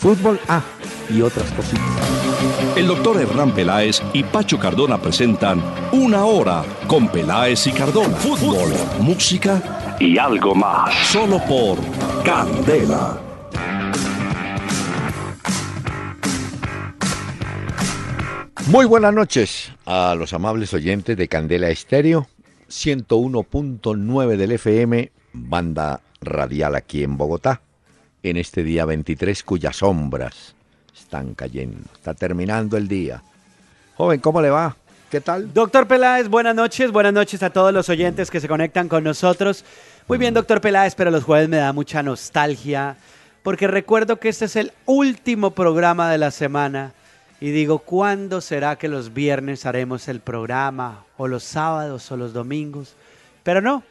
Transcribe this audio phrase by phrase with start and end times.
[0.00, 0.62] Fútbol A
[1.10, 1.84] y otras cositas.
[2.74, 5.62] El doctor Hernán Peláez y Pacho Cardona presentan
[5.92, 8.16] Una Hora con Peláez y Cardona.
[8.16, 10.94] Fútbol, música y algo más.
[11.08, 11.76] Solo por
[12.24, 13.20] Candela.
[18.68, 22.26] Muy buenas noches a los amables oyentes de Candela Estéreo,
[22.70, 27.60] 101.9 del FM, banda radial aquí en Bogotá,
[28.22, 30.54] en este día 23 cuyas sombras
[30.96, 31.88] están cayendo.
[31.94, 33.22] Está terminando el día.
[33.96, 34.76] Joven, ¿cómo le va?
[35.10, 35.52] ¿Qué tal?
[35.52, 36.92] Doctor Peláez, buenas noches.
[36.92, 39.64] Buenas noches a todos los oyentes que se conectan con nosotros.
[40.06, 42.96] Muy bien, doctor Peláez, pero los jueves me da mucha nostalgia
[43.42, 46.92] porque recuerdo que este es el último programa de la semana
[47.40, 51.04] y digo, ¿cuándo será que los viernes haremos el programa?
[51.16, 52.94] O los sábados o los domingos.
[53.42, 53.82] Pero no,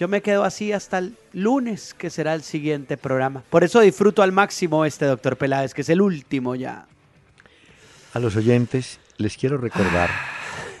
[0.00, 3.44] yo me quedo así hasta el lunes, que será el siguiente programa.
[3.50, 6.86] Por eso disfruto al máximo este doctor Peláez, que es el último ya.
[8.14, 10.08] A los oyentes les quiero recordar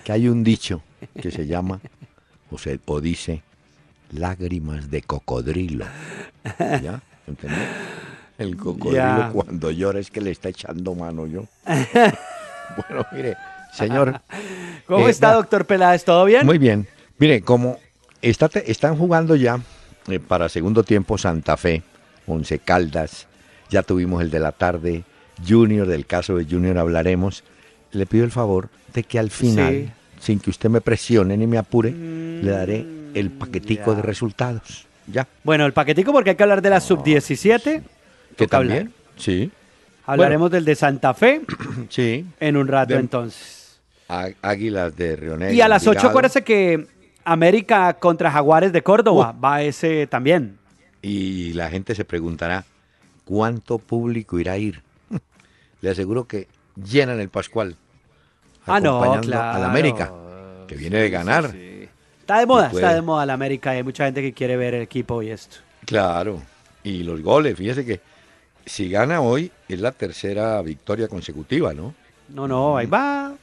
[0.04, 0.80] que hay un dicho
[1.20, 1.82] que se llama,
[2.50, 3.42] o, se, o dice,
[4.10, 5.84] lágrimas de cocodrilo.
[6.58, 7.02] ¿Ya?
[7.26, 7.68] ¿Entendés?
[8.38, 11.44] El cocodrilo cuando llora es que le está echando mano yo.
[11.66, 13.36] bueno, mire,
[13.74, 14.22] señor.
[14.86, 16.06] ¿Cómo eh, está, doctor Peláez?
[16.06, 16.46] ¿Todo bien?
[16.46, 16.88] Muy bien.
[17.18, 17.78] Mire, como
[18.22, 19.60] están jugando ya
[20.08, 21.82] eh, para segundo tiempo Santa Fe,
[22.26, 23.26] Once Caldas,
[23.70, 25.04] ya tuvimos el de la tarde,
[25.46, 27.44] Junior, del caso de Junior hablaremos.
[27.92, 31.58] Le pido el favor de que al final, sin que usted me presione ni me
[31.58, 34.86] apure, le daré el mm, paquetico de resultados.
[35.06, 35.26] Ya.
[35.42, 37.82] Bueno, el paquetico porque hay que hablar de la sub-17.
[38.36, 38.92] ¿Qué también?
[39.16, 39.50] Sí.
[40.06, 41.42] Hablaremos del de Santa Fe.
[41.88, 42.26] sí.
[42.38, 43.80] En un rato entonces.
[44.08, 45.54] Águilas de Río Negro.
[45.54, 46.86] Y a las 8 acuérdese que
[47.24, 50.58] América contra Jaguares de Córdoba, va ese también.
[51.02, 52.64] Y la gente se preguntará,
[53.24, 54.82] ¿cuánto público irá a ir?
[55.80, 57.76] Le aseguro que llenan el Pascual.
[58.66, 59.58] Ah, no, claro.
[59.58, 60.12] Al América,
[60.68, 61.54] que viene de ganar.
[62.20, 63.70] Está de moda, está de moda el América.
[63.70, 65.56] Hay mucha gente que quiere ver el equipo y esto.
[65.86, 66.42] Claro.
[66.84, 68.00] Y los goles, fíjese que
[68.64, 71.94] si gana hoy es la tercera victoria consecutiva, ¿no?
[72.32, 73.34] No, no, ahí va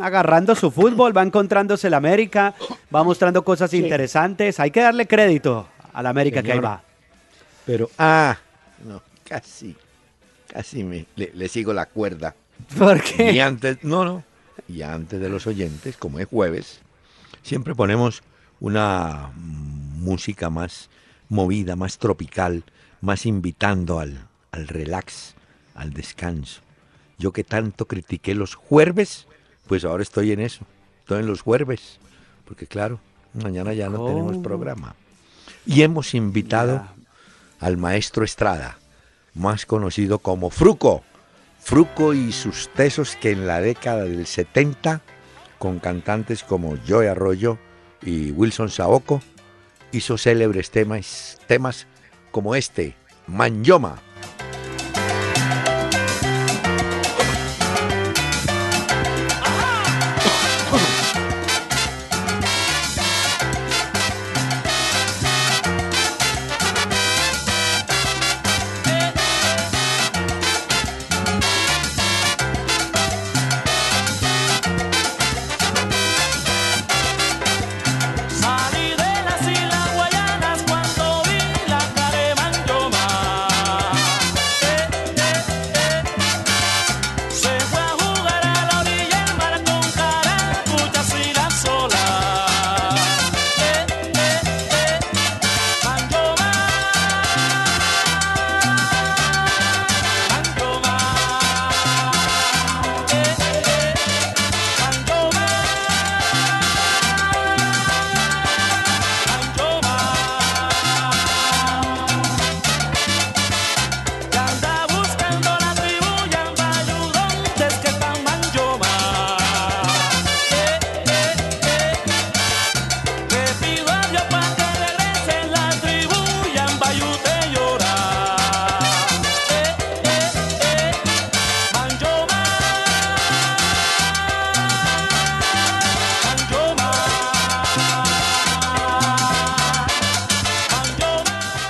[0.00, 2.54] agarrando su fútbol, va encontrándose el América,
[2.94, 4.60] va mostrando cosas interesantes.
[4.60, 6.82] Hay que darle crédito al América que ahí va.
[7.64, 8.36] Pero, ah,
[8.86, 9.74] no, casi,
[10.46, 12.34] casi me, le, sigo la cuerda.
[12.78, 13.32] ¿Por qué?
[13.32, 14.22] Y antes, no, no,
[14.68, 16.80] y antes de los oyentes, como es jueves,
[17.42, 18.22] siempre ponemos
[18.60, 20.90] una música más
[21.28, 22.64] movida, más tropical,
[23.00, 25.34] más invitando al, al relax,
[25.74, 26.63] al descanso.
[27.18, 29.26] Yo que tanto critiqué los jueves,
[29.66, 30.64] pues ahora estoy en eso.
[31.00, 31.98] Estoy en los jueves.
[32.44, 33.00] Porque claro,
[33.34, 34.94] mañana ya no tenemos programa.
[35.66, 36.86] Y hemos invitado
[37.60, 38.78] al maestro Estrada,
[39.34, 41.02] más conocido como Fruco.
[41.60, 45.00] Fruco y sus tesos que en la década del 70,
[45.58, 47.58] con cantantes como Joe Arroyo
[48.02, 49.22] y Wilson Saoco,
[49.92, 51.86] hizo célebres temas, temas
[52.30, 54.02] como este, Manyoma.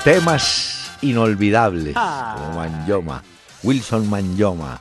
[0.04, 2.34] Temas inolvidables Ah.
[2.38, 3.22] como Manyoma,
[3.62, 4.80] Wilson Manyoma,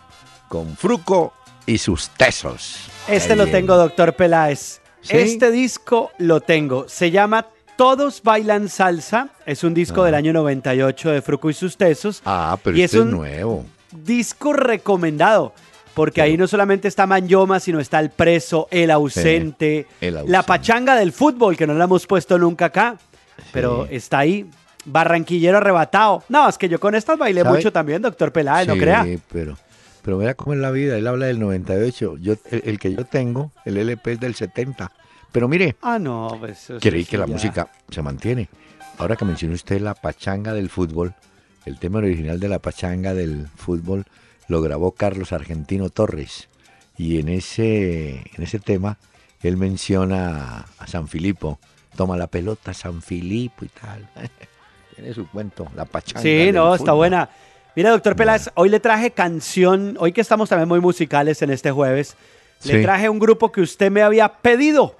[0.49, 1.33] con Fruco
[1.65, 2.75] y sus tesos.
[3.07, 4.81] Este lo tengo, doctor Peláez.
[5.01, 5.17] ¿Sí?
[5.17, 6.87] Este disco lo tengo.
[6.87, 7.47] Se llama
[7.77, 9.29] Todos Bailan Salsa.
[9.45, 10.05] Es un disco Ah.
[10.05, 12.21] del año 98 de Fruco y sus tesos.
[12.25, 13.65] Ah, pero Y este es un- nuevo.
[13.91, 15.53] Disco recomendado.
[15.93, 20.43] Porque ahí no solamente está Manyoma, sino está El Preso, El Ausente, El La Ausente.
[20.47, 22.97] Pachanga del Fútbol, que no la hemos puesto nunca acá.
[23.51, 24.49] Pero está ahí.
[24.85, 26.23] Barranquillero arrebatado.
[26.29, 27.55] No, es que yo con estas bailé ¿Sabe?
[27.57, 29.05] mucho también, doctor Peláez, no Sí, crea.
[29.31, 29.57] pero,
[30.01, 30.97] pero mira cómo es la vida.
[30.97, 32.17] Él habla del 98.
[32.19, 34.91] Yo, el, el que yo tengo, el LP es del 70.
[35.31, 36.71] Pero mire, Ah, no, pues.
[36.81, 37.33] creí sí que la ya.
[37.33, 38.49] música se mantiene.
[38.97, 41.15] Ahora que mencionó usted la pachanga del fútbol,
[41.65, 44.05] el tema original de la pachanga del fútbol
[44.47, 46.49] lo grabó Carlos Argentino Torres.
[46.97, 48.97] Y en ese, en ese tema
[49.41, 51.59] él menciona a San Filipo.
[51.95, 54.07] Toma la pelota San Filipo y tal.
[54.95, 56.21] Tiene su cuento, la pachanga.
[56.21, 57.29] Sí, no, está buena.
[57.75, 61.71] Mira, doctor Peláez, hoy le traje canción, hoy que estamos también muy musicales en este
[61.71, 62.15] jueves,
[62.63, 62.81] le Sí.
[62.83, 64.95] traje un grupo que usted me había pedido.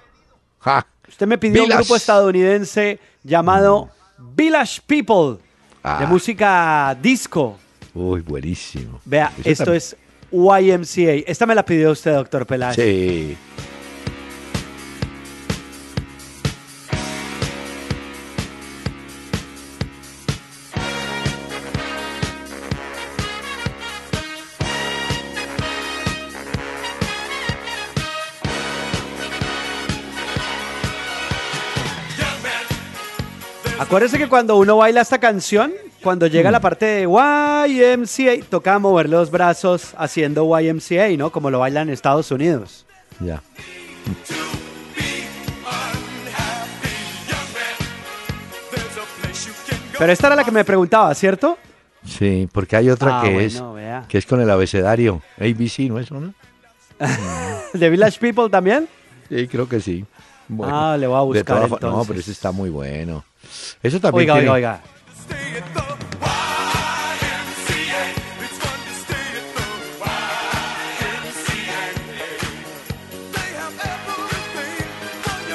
[0.60, 1.72] Ja, Usted me pidió Village.
[1.72, 5.38] un grupo estadounidense llamado Village People,
[5.82, 5.98] Ah.
[6.00, 7.58] de música disco.
[7.94, 9.00] Uy, buenísimo.
[9.04, 9.94] Vea, esto es
[10.32, 11.22] YMCA.
[11.30, 12.74] Esta me la pidió usted, doctor Peláez.
[12.74, 13.36] Sí.
[33.78, 35.72] Acuérdese que cuando uno baila esta canción,
[36.02, 41.30] cuando llega la parte de YMCA, toca mover los brazos haciendo YMCA, ¿no?
[41.30, 42.86] Como lo bailan en Estados Unidos.
[43.20, 43.42] Ya.
[49.98, 51.56] Pero esta era la que me preguntaba, ¿cierto?
[52.04, 54.04] Sí, porque hay otra Ah, que bueno, es vea.
[54.08, 55.22] que es con el abecedario.
[55.38, 56.34] ABC, ¿no es no?
[57.72, 58.88] ¿De Village People también?
[59.28, 60.04] Sí, creo que sí.
[60.48, 62.08] Bueno, Ah, le voy a buscar fo- No, entonces.
[62.08, 63.24] pero ese está muy bueno.
[63.82, 65.94] Eso también Oiga, tiene- oiga, oiga.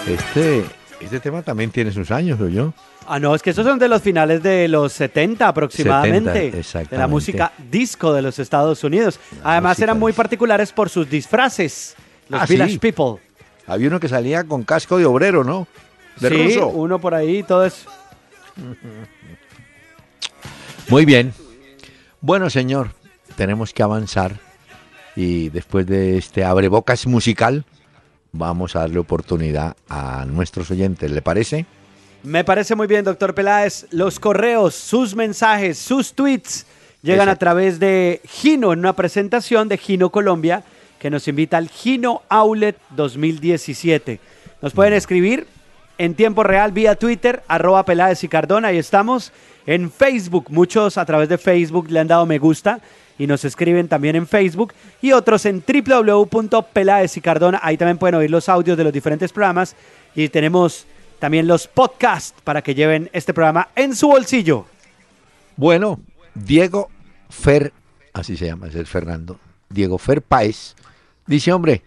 [0.07, 0.63] Este,
[0.99, 2.73] este tema también tiene sus años, ¿o yo?
[3.07, 6.51] Ah, no, es que esos son de los finales de los 70 aproximadamente.
[6.63, 9.19] 70, de la música disco de los Estados Unidos.
[9.43, 11.95] Además música eran muy particulares por sus disfraces.
[12.27, 12.79] Los Ah, Village sí.
[12.79, 13.21] People.
[13.67, 15.67] Había uno que salía con casco de obrero, ¿no?
[16.19, 16.67] De sí, ruso.
[16.67, 17.89] uno por ahí, todo eso.
[20.89, 21.33] Muy bien.
[22.21, 22.91] Bueno, señor,
[23.35, 24.37] tenemos que avanzar
[25.15, 27.65] y después de este abrebocas musical
[28.31, 31.65] vamos a darle oportunidad a nuestros oyentes, ¿le parece?
[32.23, 33.87] Me parece muy bien, doctor Peláez.
[33.91, 36.65] Los correos, sus mensajes, sus tweets
[37.01, 40.63] llegan a través de Gino en una presentación de Gino Colombia
[40.99, 44.19] que nos invita al Gino Outlet 2017.
[44.61, 45.47] Nos pueden escribir
[45.99, 48.69] en tiempo real vía Twitter, arroba Peláez y Cardona.
[48.69, 49.31] Ahí estamos.
[49.67, 52.79] En Facebook, muchos a través de Facebook le han dado me gusta
[53.19, 54.73] y nos escriben también en Facebook.
[55.01, 57.59] Y otros en www.peláez y Cardona.
[57.61, 59.75] Ahí también pueden oír los audios de los diferentes programas.
[60.15, 60.87] Y tenemos
[61.19, 64.65] también los podcasts para que lleven este programa en su bolsillo.
[65.57, 65.99] Bueno,
[66.33, 66.89] Diego
[67.29, 67.73] Fer,
[68.13, 69.37] así se llama, es el Fernando,
[69.67, 70.75] Diego Fer Páez,
[71.27, 71.83] dice, hombre,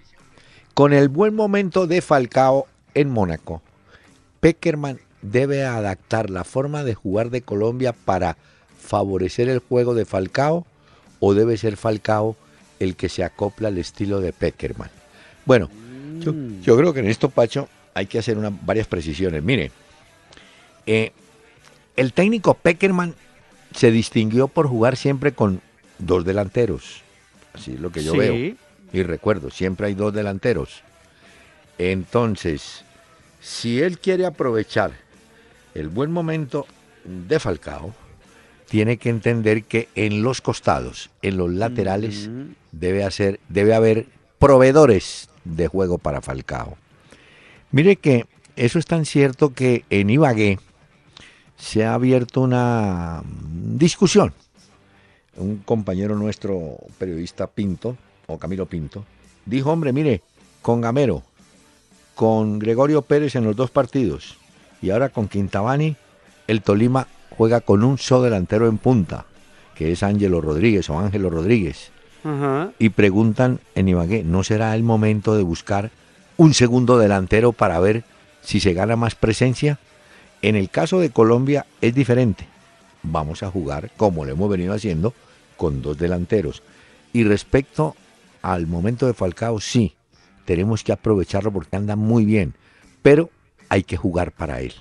[0.75, 3.62] con el buen momento de Falcao en Mónaco,
[4.42, 8.37] Peckerman debe adaptar la forma de jugar de Colombia para
[8.76, 10.66] favorecer el juego de Falcao
[11.20, 12.37] o debe ser Falcao
[12.80, 14.90] el que se acopla al estilo de Peckerman.
[15.46, 15.70] Bueno,
[16.18, 19.44] yo, yo creo que en esto, Pacho, hay que hacer una- varias precisiones.
[19.44, 19.70] Mire,
[20.87, 21.12] eh,
[21.96, 23.14] el técnico Peckerman
[23.76, 25.61] se distinguió por jugar siempre con
[26.00, 27.02] dos delanteros.
[27.52, 28.18] Así es lo que yo Sí.
[28.18, 28.56] veo.
[28.92, 30.82] Y recuerdo, siempre hay dos delanteros.
[31.78, 32.84] Entonces,
[33.42, 34.92] si él quiere aprovechar
[35.75, 36.66] el buen momento
[37.04, 37.92] de Falcao,
[38.68, 42.30] tiene que entender que en los costados, en los laterales,
[42.70, 44.06] debe, hacer, debe haber
[44.38, 46.78] proveedores de juego para Falcao.
[47.70, 50.58] Mire que eso es tan cierto que en Ibagué
[51.58, 53.22] se ha abierto una
[53.76, 54.32] discusión.
[55.37, 57.96] Un compañero nuestro, periodista Pinto,
[58.26, 59.04] o Camilo Pinto,
[59.46, 60.22] dijo, hombre, mire,
[60.61, 61.22] con Gamero,
[62.14, 64.37] con Gregorio Pérez en los dos partidos
[64.83, 65.97] y ahora con Quintabani,
[66.49, 69.25] el Tolima juega con un solo delantero en punta,
[69.76, 71.90] que es Ángelo Rodríguez o Ángelo Rodríguez.
[72.78, 75.90] Y preguntan en Ibagué, ¿no será el momento de buscar
[76.37, 78.04] un segundo delantero para ver
[78.42, 79.81] si se gana más presencia?
[80.40, 82.47] En el caso de Colombia es diferente.
[83.04, 85.14] vamos a jugar como lo hemos venido haciendo
[85.57, 86.62] con dos delanteros.
[87.12, 87.97] Y respecto
[88.40, 89.95] al momento de Falcao, sí,
[90.44, 92.54] tenemos que aprovecharlo porque anda muy bien,
[93.02, 93.30] pero
[93.68, 94.75] hay que jugar para él.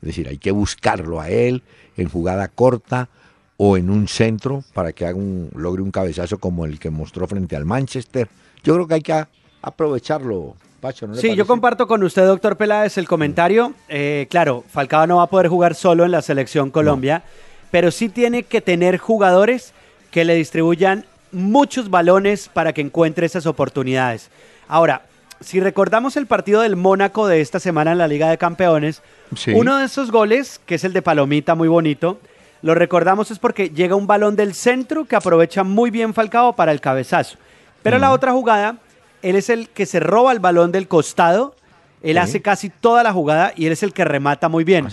[0.00, 1.62] Es decir, hay que buscarlo a él
[1.96, 3.08] en jugada corta
[3.56, 7.28] o en un centro para que haga un, logre un cabezazo como el que mostró
[7.28, 8.28] frente al Manchester.
[8.64, 9.24] Yo creo que hay que
[9.62, 11.06] aprovecharlo, Pacho.
[11.06, 13.74] ¿no sí, yo comparto con usted, doctor Peláez, el comentario.
[13.88, 17.22] Eh, claro, Falcao no va a poder jugar solo en la selección Colombia,
[17.70, 19.72] pero sí tiene que tener jugadores
[20.10, 24.30] que le distribuyan muchos balones para que encuentre esas oportunidades.
[24.72, 25.02] Ahora,
[25.42, 29.02] si recordamos el partido del Mónaco de esta semana en la Liga de Campeones,
[29.48, 32.18] uno de esos goles, que es el de Palomita, muy bonito,
[32.62, 36.72] lo recordamos es porque llega un balón del centro que aprovecha muy bien Falcao para
[36.72, 37.36] el cabezazo.
[37.82, 38.78] Pero la otra jugada,
[39.20, 41.54] él es el que se roba el balón del costado,
[42.02, 44.88] él hace casi toda la jugada y él es el que remata muy bien.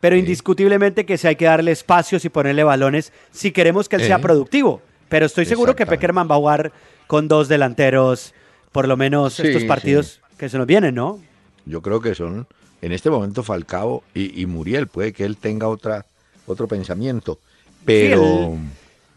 [0.00, 4.02] Pero indiscutiblemente que si hay que darle espacios y ponerle balones si queremos que él
[4.02, 4.82] sea productivo.
[5.08, 6.72] Pero estoy seguro que Peckerman va a jugar
[7.06, 8.34] con dos delanteros
[8.72, 11.20] por lo menos estos partidos que se nos vienen, ¿no?
[11.64, 12.46] Yo creo que son,
[12.80, 16.04] en este momento Falcao y, Muriel, puede que él tenga otra,
[16.46, 17.38] otro pensamiento,
[17.84, 18.56] pero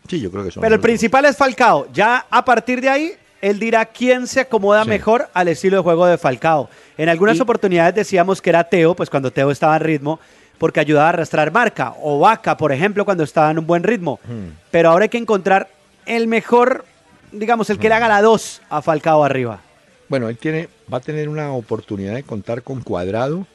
[0.07, 0.61] sí, yo creo que son.
[0.61, 4.85] Pero el principal es Falcao, ya a partir de ahí él dirá quién se acomoda
[4.85, 6.69] mejor al estilo de juego de Falcao.
[6.97, 10.19] En algunas oportunidades decíamos que era Teo, pues cuando Teo estaba en ritmo,
[10.57, 14.19] porque ayudaba a arrastrar marca, o Vaca, por ejemplo, cuando estaba en un buen ritmo.
[14.25, 14.57] Hmm.
[14.71, 15.69] Pero ahora hay que encontrar
[16.05, 16.85] el mejor
[17.31, 19.61] digamos, el que le haga la 2 a Falcao arriba.
[20.07, 23.47] Bueno, él tiene, va a tener una oportunidad de contar con Cuadrado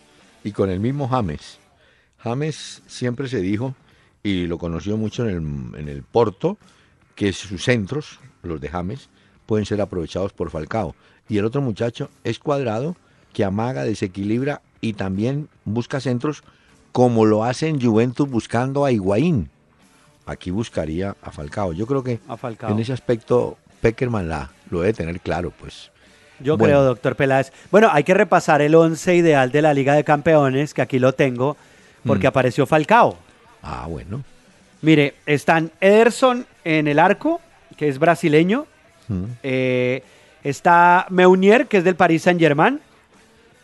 [0.43, 1.59] y con el mismo James.
[2.19, 3.75] James siempre se dijo,
[4.23, 5.31] y lo conoció mucho en
[5.75, 6.59] el, en el Porto,
[7.15, 9.09] que sus centros, los de James,
[9.47, 10.95] pueden ser aprovechados por Falcao.
[11.29, 12.97] Y el otro muchacho es Cuadrado,
[13.33, 16.43] que amaga, desequilibra y también busca centros
[16.93, 19.51] como lo hace en Juventus buscando a Higuaín.
[20.27, 21.73] Aquí buscaría a Falcao.
[21.73, 22.21] Yo creo que
[22.69, 25.91] en ese aspecto Peckerman la, lo debe tener claro, pues.
[26.39, 27.53] Yo creo, doctor Peláez.
[27.71, 31.13] Bueno, hay que repasar el once ideal de la Liga de Campeones, que aquí lo
[31.13, 31.57] tengo,
[32.07, 32.29] porque mm.
[32.29, 33.19] apareció Falcao.
[33.63, 34.23] Ah, bueno.
[34.81, 37.41] Mire, están Ederson en el arco,
[37.77, 38.67] que es brasileño.
[39.09, 39.25] Mm.
[39.43, 40.03] Eh,
[40.43, 42.81] está Meunier, que es del Paris Saint Germain,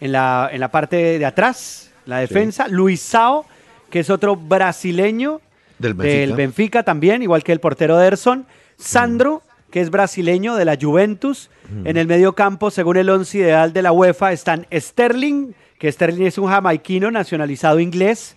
[0.01, 2.69] en la, en la parte de atrás, la defensa.
[2.69, 3.47] Luisao,
[3.89, 5.41] que es otro brasileño
[5.79, 5.95] del
[6.35, 6.83] Benfica.
[6.83, 8.47] también, igual que el portero Ederson.
[8.79, 11.51] Sandro, que es brasileño de la Juventus.
[11.85, 16.27] En el medio campo, según el once ideal de la UEFA, están Sterling, que Sterling
[16.27, 18.37] es un jamaiquino nacionalizado inglés.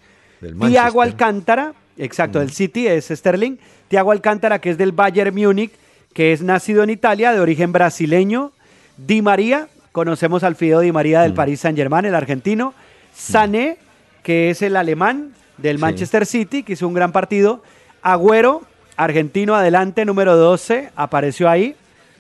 [0.60, 3.58] Tiago Alcántara, exacto, del City es Sterling.
[3.88, 5.72] Tiago Alcántara, que es del Bayern Múnich,
[6.14, 8.52] que es nacido en Italia, de origen brasileño.
[8.98, 12.74] Di María, conocemos al Fideo Di María del Paris Saint Germain, el argentino.
[13.14, 13.78] Sané,
[14.24, 17.64] que es el alemán del Manchester City, que hizo un gran partido.
[18.02, 18.64] Agüero,
[18.98, 21.76] argentino adelante, número 12, apareció ahí.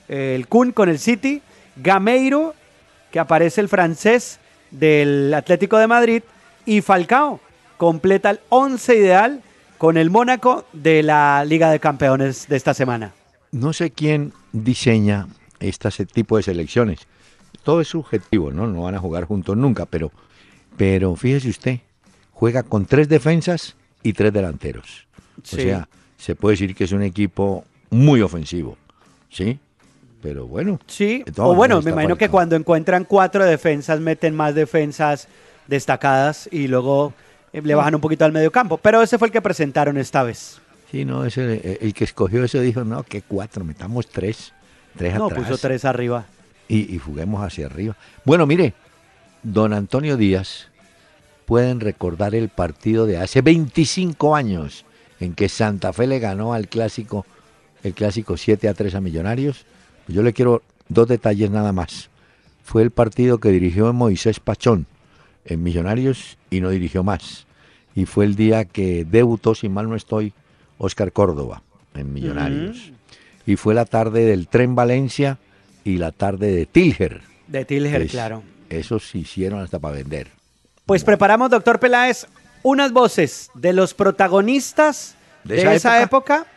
[0.07, 1.41] el Kun con el City.
[1.75, 2.55] Gameiro,
[3.11, 4.39] que aparece el francés
[4.71, 6.23] del Atlético de Madrid.
[6.65, 7.39] Y Falcao,
[7.77, 9.41] completa el 11 ideal
[9.77, 13.13] con el Mónaco de la Liga de Campeones de esta semana.
[13.51, 15.27] No sé quién diseña
[15.59, 17.07] este tipo de selecciones.
[17.63, 18.67] Todo es subjetivo, ¿no?
[18.67, 20.11] No van a jugar juntos nunca, pero,
[20.77, 21.79] pero fíjese usted,
[22.39, 25.07] juega con tres defensas y tres delanteros.
[25.43, 28.77] O sea, se puede decir que es un equipo muy ofensivo,
[29.29, 29.59] ¿sí?
[30.21, 30.79] Pero bueno.
[30.87, 35.27] Sí, o bueno, me imagino que cuando encuentran cuatro defensas meten más defensas
[35.67, 37.13] destacadas y luego
[37.51, 38.77] eh, le bajan un poquito al medio campo.
[38.77, 40.61] Pero ese fue el que presentaron esta vez.
[40.91, 44.53] Sí, no, ese, eh, el que escogió eso dijo, no, que cuatro, metamos tres,
[44.97, 46.25] tres no, puso tres arriba.
[46.69, 47.97] Y, y juguemos hacia arriba.
[48.23, 48.73] Bueno, mire,
[49.43, 50.68] don Antonio Díaz,
[51.49, 54.85] pueden recordar el partido de hace 25 años
[55.19, 57.25] en que Santa Fe le ganó al clásico,
[57.81, 59.65] el clásico 7 a 3 a Millonarios.
[60.05, 62.11] Pues yo le quiero dos detalles nada más.
[62.63, 64.85] Fue el partido que dirigió Moisés Pachón
[65.43, 67.47] en Millonarios y no dirigió más.
[67.95, 70.33] Y fue el día que debutó, si mal no estoy,
[70.77, 71.63] Oscar Córdoba
[71.95, 72.91] en Millonarios.
[73.47, 75.39] Y fue la tarde del Tren Valencia
[75.83, 77.21] y la tarde de Tilger.
[77.47, 78.43] De Tilger, claro.
[78.69, 80.38] Esos se hicieron hasta para vender.
[80.89, 82.25] Pues preparamos, doctor Peláez,
[82.63, 86.47] unas voces de los protagonistas de, esa, época,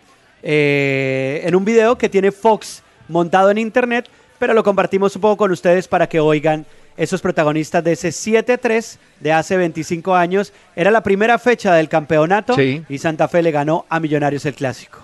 [0.43, 4.09] eh, en un video que tiene Fox montado en internet,
[4.39, 6.65] pero lo compartimos un poco con ustedes para que oigan
[6.97, 10.55] esos protagonistas de ese 7-3 de hace 25 años.
[10.75, 15.01] Era la primera fecha del campeonato y Santa Fe le ganó a Millonarios el clásico.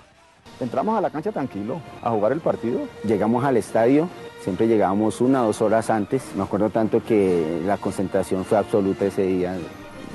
[0.59, 2.87] Entramos a la cancha tranquilo, a jugar el partido.
[3.03, 4.09] Llegamos al estadio,
[4.41, 6.23] siempre llegábamos una o dos horas antes.
[6.35, 9.55] Me acuerdo tanto que la concentración fue absoluta ese día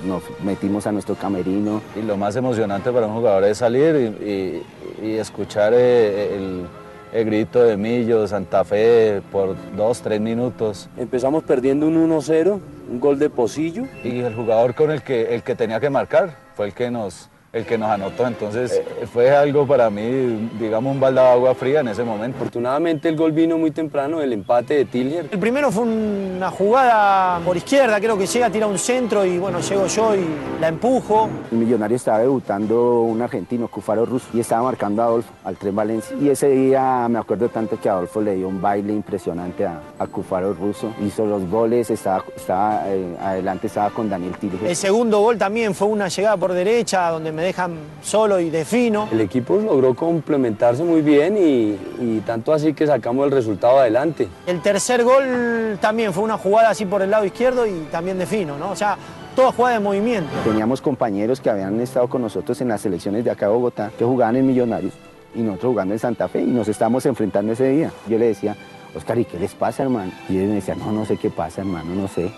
[0.05, 1.83] nos metimos a nuestro camerino.
[1.97, 4.63] Y lo más emocionante para un jugador es salir y,
[5.07, 6.67] y, escuchar eh, el,
[7.13, 10.89] el, grito de Millo, Santa Fe por dos, tres minutos.
[10.97, 13.85] Empezamos perdiendo un 1-0, un gol de Pocillo.
[14.03, 17.29] Y el jugador con el que, el que tenía que marcar fue el que nos,
[17.55, 18.27] el que nos anotó.
[18.27, 22.37] Entonces eh, fue algo para mí, digamos, un baldado de agua fría en ese momento.
[22.37, 25.29] Afortunadamente el gol vino muy temprano, el empate de Tilger.
[25.31, 29.61] El primero fue una jugada por izquierda, creo que llega, tira un centro y bueno,
[29.61, 30.27] llego yo y
[30.61, 31.29] la empujo.
[31.53, 35.77] El millonario estaba debutando un argentino, Cufaro Russo, y estaba marcando a Adolfo, al Tren
[35.77, 36.17] Valencia.
[36.21, 40.07] Y ese día me acuerdo tanto que Adolfo le dio un baile impresionante a, a
[40.09, 40.93] Cufaro Russo.
[41.05, 44.69] Hizo los goles, estaba, estaba eh, adelante estaba con Daniel Tilger.
[44.69, 49.09] El segundo gol también fue una llegada por derecha donde me dejan solo y defino.
[49.13, 54.29] El equipo logró complementarse muy bien y, tanto así que sacamos el resultado adelante.
[54.47, 58.59] El tercer gol también fue una jugada así por el lado izquierdo y también defino,
[58.59, 58.71] ¿no?
[58.71, 58.97] O sea,
[59.37, 60.31] toda jugada de movimiento.
[60.45, 64.05] Teníamos compañeros que habían estado con nosotros en las selecciones de acá de Bogotá, que
[64.05, 64.95] jugaban en Millonarios
[65.35, 67.91] y nosotros jugando en Santa Fe y nos estábamos enfrentando ese día.
[68.09, 68.57] Yo le decía,
[68.95, 70.13] Oscar, ¿y qué les pasa, hermano?
[70.29, 72.31] Y él me decía, no, no sé qué pasa, hermano, no sé.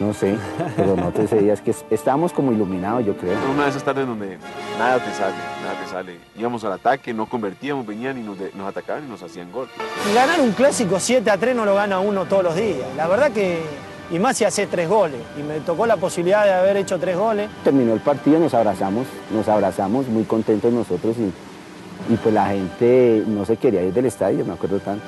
[0.00, 0.36] No sé,
[0.76, 3.36] pero nosotros ese día es que estábamos como iluminados, yo creo.
[3.52, 4.38] Una de esas tardes donde
[4.78, 6.18] nada te sale, nada te sale.
[6.36, 9.68] Íbamos al ataque, no convertíamos, venían y nos, atacaban y nos hacían gol.
[10.10, 12.86] Y ganar un clásico 7 a 3 no lo gana uno todos los días.
[12.96, 13.62] La verdad que,
[14.10, 15.20] y más si hace tres goles.
[15.38, 17.48] Y me tocó la posibilidad de haber hecho tres goles.
[17.64, 23.24] Terminó el partido, nos abrazamos, nos abrazamos, muy contentos nosotros y, y pues la gente
[23.26, 25.04] no se quería ir del estadio, me acuerdo tanto.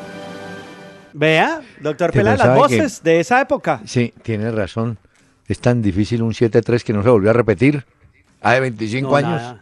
[1.14, 3.80] Vea, doctor Pela, las voces de esa época.
[3.86, 4.98] Sí, tiene razón.
[5.46, 7.84] Es tan difícil un 7-3 que no se volvió a repetir.
[8.40, 9.56] Hace 25 años.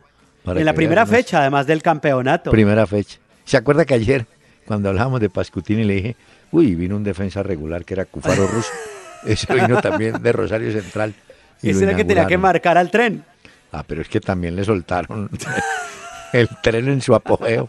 [0.46, 2.50] En la primera fecha, además del campeonato.
[2.50, 3.18] Primera fecha.
[3.44, 4.26] ¿Se acuerda que ayer,
[4.64, 6.16] cuando hablábamos de Pascutini, le dije,
[6.52, 8.70] uy, vino un defensa regular que era Cufaro Russo?
[9.26, 11.12] Ese vino también de Rosario Central.
[11.60, 13.24] Y Ese era que tenía que marcar al tren.
[13.72, 15.30] Ah, pero es que también le soltaron
[16.32, 17.68] el tren en su apogeo.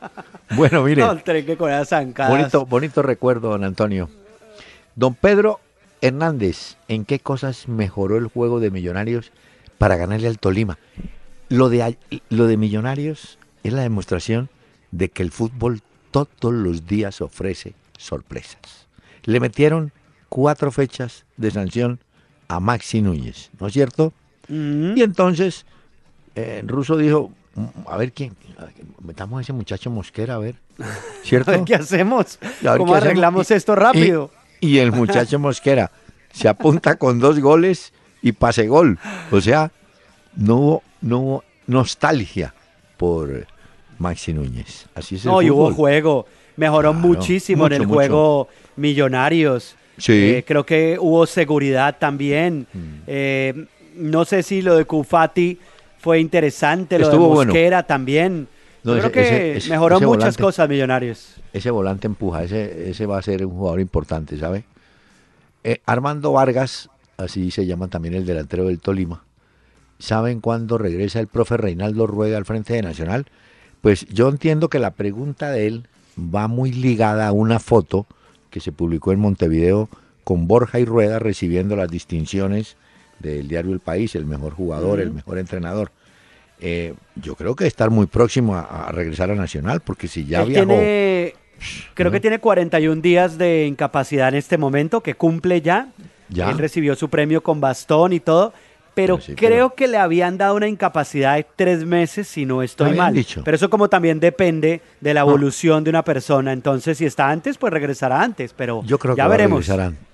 [0.56, 1.04] Bueno, mire.
[1.04, 1.72] el tren que con
[2.30, 4.10] bonito, bonito recuerdo, don Antonio.
[4.96, 5.60] Don Pedro
[6.02, 9.32] Hernández, ¿en qué cosas mejoró el juego de Millonarios
[9.78, 10.78] para ganarle al Tolima?
[11.50, 11.98] Lo de,
[12.30, 14.50] lo de Millonarios es la demostración
[14.92, 18.88] de que el fútbol todos los días ofrece sorpresas.
[19.24, 19.92] Le metieron
[20.30, 22.00] cuatro fechas de sanción
[22.48, 24.14] a Maxi Núñez, ¿no es cierto?
[24.48, 25.66] Y entonces,
[26.36, 27.32] eh, Russo dijo,
[27.88, 28.36] a ver quién,
[29.04, 30.56] metamos a ese muchacho Mosquera, a ver,
[31.24, 31.64] ¿cierto?
[31.66, 32.40] ¿Qué hacemos?
[32.78, 34.32] ¿Cómo arreglamos esto rápido?
[34.60, 35.92] Y, el muchacho Mosquera
[36.32, 38.98] se apunta con dos goles y pase gol.
[39.32, 39.72] O sea,
[40.36, 42.54] no hubo, no hubo nostalgia
[42.98, 43.46] por
[44.00, 44.88] Maxi Núñez.
[44.96, 46.26] Así es el No, y hubo juego.
[46.56, 49.76] Mejoró muchísimo en el juego Millonarios.
[49.98, 50.14] Sí.
[50.14, 52.68] Eh, creo que hubo seguridad también.
[52.74, 52.80] Mm.
[53.06, 55.60] Eh, no sé si lo de Cufati
[56.04, 58.50] fue interesante, lo de Mosquera también.
[58.84, 61.36] Yo creo que mejoró muchas cosas Millonarios.
[61.54, 64.66] Ese volante empuja, ese, ese va a ser un jugador importante, ¿sabe?
[65.64, 69.24] Eh, Armando Vargas, así se llama también el delantero del Tolima.
[69.98, 73.28] ¿Saben cuándo regresa el profe Reinaldo Rueda al frente de Nacional?
[73.80, 75.88] Pues yo entiendo que la pregunta de él
[76.18, 78.08] va muy ligada a una foto
[78.50, 79.88] que se publicó en Montevideo
[80.26, 82.76] con Borja y Rueda recibiendo las distinciones
[83.24, 85.92] del diario El País, el mejor jugador, el mejor entrenador.
[86.60, 90.68] Eh, yo creo que estar muy próximo a, regresar a Nacional, porque si ya viajó...
[91.94, 95.88] creo que tiene 41 días de incapacidad en este momento, que cumple ya.
[96.30, 96.52] ya.
[96.52, 98.54] Él recibió su premio con bastón y todo,
[98.94, 103.26] pero, creo que le habían dado una incapacidad de tres meses, si no estoy mal.
[103.44, 106.54] Pero eso como también depende de la evolución de una persona.
[106.54, 109.68] Entonces, si está antes, pues regresará antes, pero yo creo ya que veremos.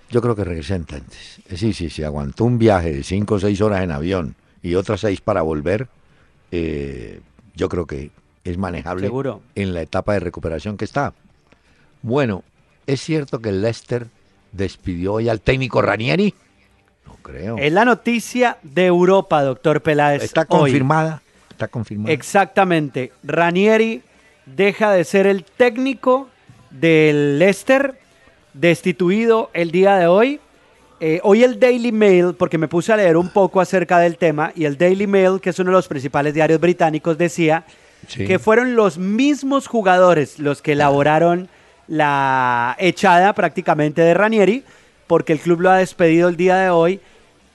[0.09, 1.39] Yo creo que regresan antes.
[1.49, 4.75] Eh, sí, sí, sí, aguantó un viaje de cinco o seis horas en avión y
[4.75, 5.87] otras seis para volver,
[6.51, 7.21] eh,
[7.55, 8.11] yo creo que
[8.43, 9.41] es manejable Seguro.
[9.55, 11.13] en la etapa de recuperación que está.
[12.01, 12.43] Bueno,
[12.87, 14.07] ¿es cierto que el Leicester
[14.51, 16.33] despidió hoy al técnico Ranieri?
[17.05, 17.57] No creo.
[17.57, 20.23] Es la noticia de Europa, doctor Peláez.
[20.23, 21.21] Está confirmada.
[21.51, 22.13] Está confirmada.
[22.13, 23.11] Exactamente.
[23.23, 24.01] Ranieri
[24.45, 26.29] deja de ser el técnico
[26.71, 27.98] del Leicester
[28.53, 30.39] destituido el día de hoy.
[30.99, 34.51] Eh, hoy el Daily Mail, porque me puse a leer un poco acerca del tema,
[34.55, 37.63] y el Daily Mail, que es uno de los principales diarios británicos, decía
[38.07, 41.49] que fueron los mismos jugadores los que elaboraron
[41.87, 44.63] la echada prácticamente de Ranieri,
[45.07, 46.99] porque el club lo ha despedido el día de hoy.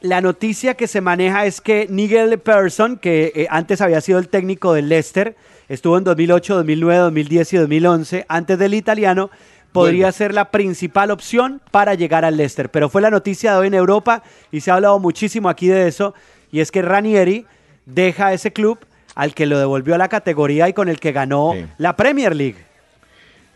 [0.01, 4.29] La noticia que se maneja es que Nigel Persson, que eh, antes había sido el
[4.29, 5.37] técnico del Leicester,
[5.69, 9.31] estuvo en 2008, 2009, 2010 y 2011, antes del italiano,
[9.75, 12.71] podría ser la principal opción para llegar al Leicester.
[12.71, 15.89] Pero fue la noticia de hoy en Europa y se ha hablado muchísimo aquí de
[15.89, 16.15] eso.
[16.53, 17.47] y es que Ranieri
[17.85, 18.79] deja ese club
[19.17, 21.67] al que lo devolvió a la categoría y con el que ganó Sí.
[21.79, 22.59] la Premier League.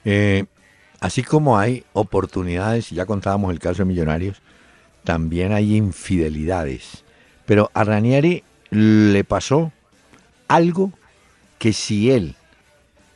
[0.04, 0.46] Eh,
[0.98, 4.42] así como hay oportunidades, ya contábamos el caso de Millonarios,
[5.04, 7.04] también hay infidelidades.
[7.46, 9.70] Pero a Ranieri le pasó
[10.48, 10.92] algo
[11.58, 12.34] que si él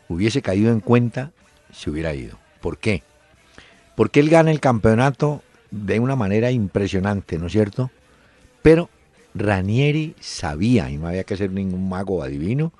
[0.08, 1.32] hubiese caído en cuenta,
[1.72, 2.38] se hubiera ido.
[2.62, 3.02] ¿Por qué?
[3.94, 7.90] Porque él gana el campeonato de una manera impresionante, ¿no es cierto?
[8.62, 8.88] Pero
[9.34, 12.72] Ranieri sabía, y no había que ser ningún mago adivino,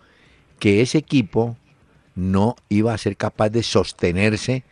[0.59, 1.57] que ese equipo
[2.15, 4.65] no iba a ser capaz de sostenerse,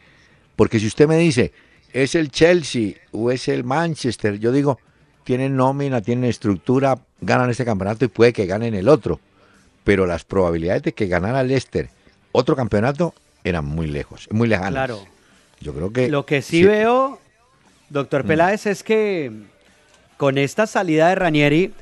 [0.57, 1.53] porque si usted me dice,
[1.93, 4.79] es el Chelsea o es el Manchester, yo digo,
[5.25, 9.21] tienen nómina, tienen estructura, ganan este campeonato y puede que ganen el otro,
[9.85, 11.91] pero las probabilidades de que ganara Leicester
[12.33, 14.73] otro campeonato eran muy lejos, muy lejanas.
[14.73, 15.05] Claro.
[15.61, 17.19] Yo creo que Lo que sí, veo,
[17.91, 18.27] doctor Mm.
[18.29, 19.31] Peláez, es que
[20.17, 21.73] con esta salida de Ranieri,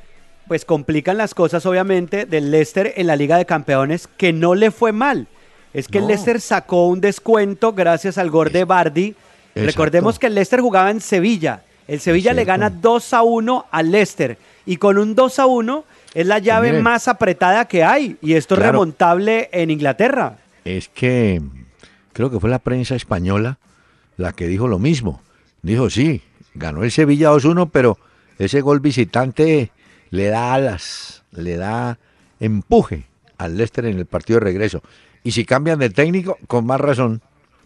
[0.47, 4.71] pues complican las cosas, obviamente, del Leicester en la Liga de Campeones, que no le
[4.71, 5.27] fue mal.
[5.75, 6.07] Es que el.
[6.07, 9.09] Leicester sacó un descuento gracias al gol de Bardi.
[9.55, 9.67] Exacto.
[9.67, 11.63] Recordemos que el Leicester jugaba en Sevilla.
[11.87, 14.39] El Sevilla le gana 2 a 1 al Leicester.
[14.67, 18.17] Y con un 2 a 1 es la llave más apretada que hay.
[18.21, 20.37] Y esto es remontable en Inglaterra.
[20.77, 21.41] Es que
[22.13, 23.59] creo que fue la prensa española
[24.17, 25.23] la que dijo lo mismo.
[25.63, 26.23] Dijo, sí,
[26.55, 27.99] ganó el Sevilla 2-1, pero
[28.39, 29.71] ese gol visitante
[30.11, 31.99] le da alas, le da
[32.41, 33.05] empuje
[33.39, 34.83] al Leicester en el partido de regreso.
[35.25, 37.21] Y si cambian de técnico, con más razón,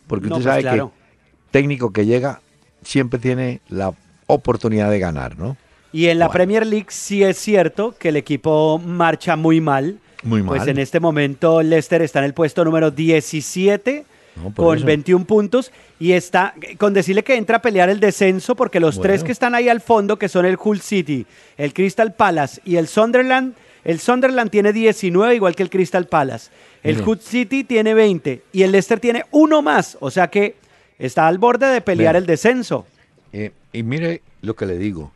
[0.06, 0.92] porque No, usted pues sabe claro.
[0.92, 2.40] que técnico que llega
[2.82, 3.92] siempre tiene la
[4.26, 5.56] oportunidad de ganar, ¿no?
[5.92, 6.32] Y en la Bueno.
[6.36, 9.98] Premier League sí es cierto que el equipo marcha muy mal.
[10.22, 10.68] Muy Pues mal.
[10.68, 14.04] en este momento Leicester está en el puesto número 17
[14.36, 14.86] No, por con eso.
[14.86, 19.02] 21 puntos y está con decirle que entra a pelear el descenso porque los Bueno.
[19.08, 22.76] tres que están ahí al fondo, que son el Hull City, el Crystal Palace y
[22.76, 23.54] el Sunderland,
[23.84, 26.50] el Sunderland tiene 19 igual que el Crystal Palace.
[26.82, 27.00] El.
[27.06, 30.56] Hull City tiene 20 y el Leicester tiene uno más, o sea que
[30.98, 32.86] está al borde de pelear el descenso.
[33.32, 35.12] Eh, y mire lo que le digo.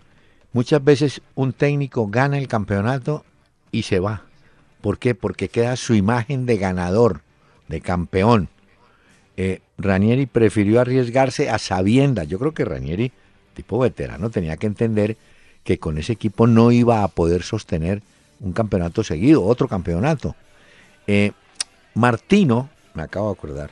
[0.52, 3.24] Muchas veces un técnico gana el campeonato
[3.72, 4.22] y se va.
[4.86, 5.16] ¿Por qué?
[5.16, 7.22] Porque queda su imagen de ganador,
[7.66, 8.48] de campeón.
[9.36, 12.28] Eh, Ranieri prefirió arriesgarse a sabiendas.
[12.28, 13.10] Yo creo que Ranieri,
[13.54, 15.16] tipo veterano, tenía que entender
[15.64, 18.00] que con ese equipo no iba a poder sostener
[18.38, 20.36] un campeonato seguido, otro campeonato.
[21.08, 21.32] Eh,
[21.94, 23.70] Martino, me acabo de acordar,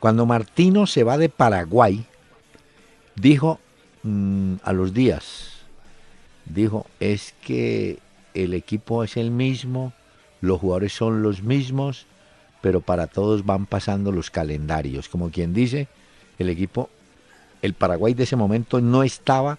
[0.00, 2.04] cuando Martino se va de Paraguay,
[3.14, 3.60] dijo
[4.02, 5.58] mm, a los días,
[6.44, 8.00] dijo, es que
[8.34, 9.92] el equipo es el mismo,
[10.40, 12.06] los jugadores son los mismos,
[12.60, 15.08] pero para todos van pasando los calendarios.
[15.08, 15.88] Como quien dice,
[16.38, 16.90] el equipo,
[17.62, 19.58] el Paraguay de ese momento no estaba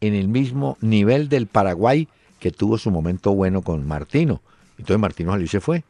[0.00, 2.08] en el mismo nivel del Paraguay
[2.40, 4.40] que tuvo su momento bueno con Martino.
[4.78, 5.84] Entonces Martino salió y se fue.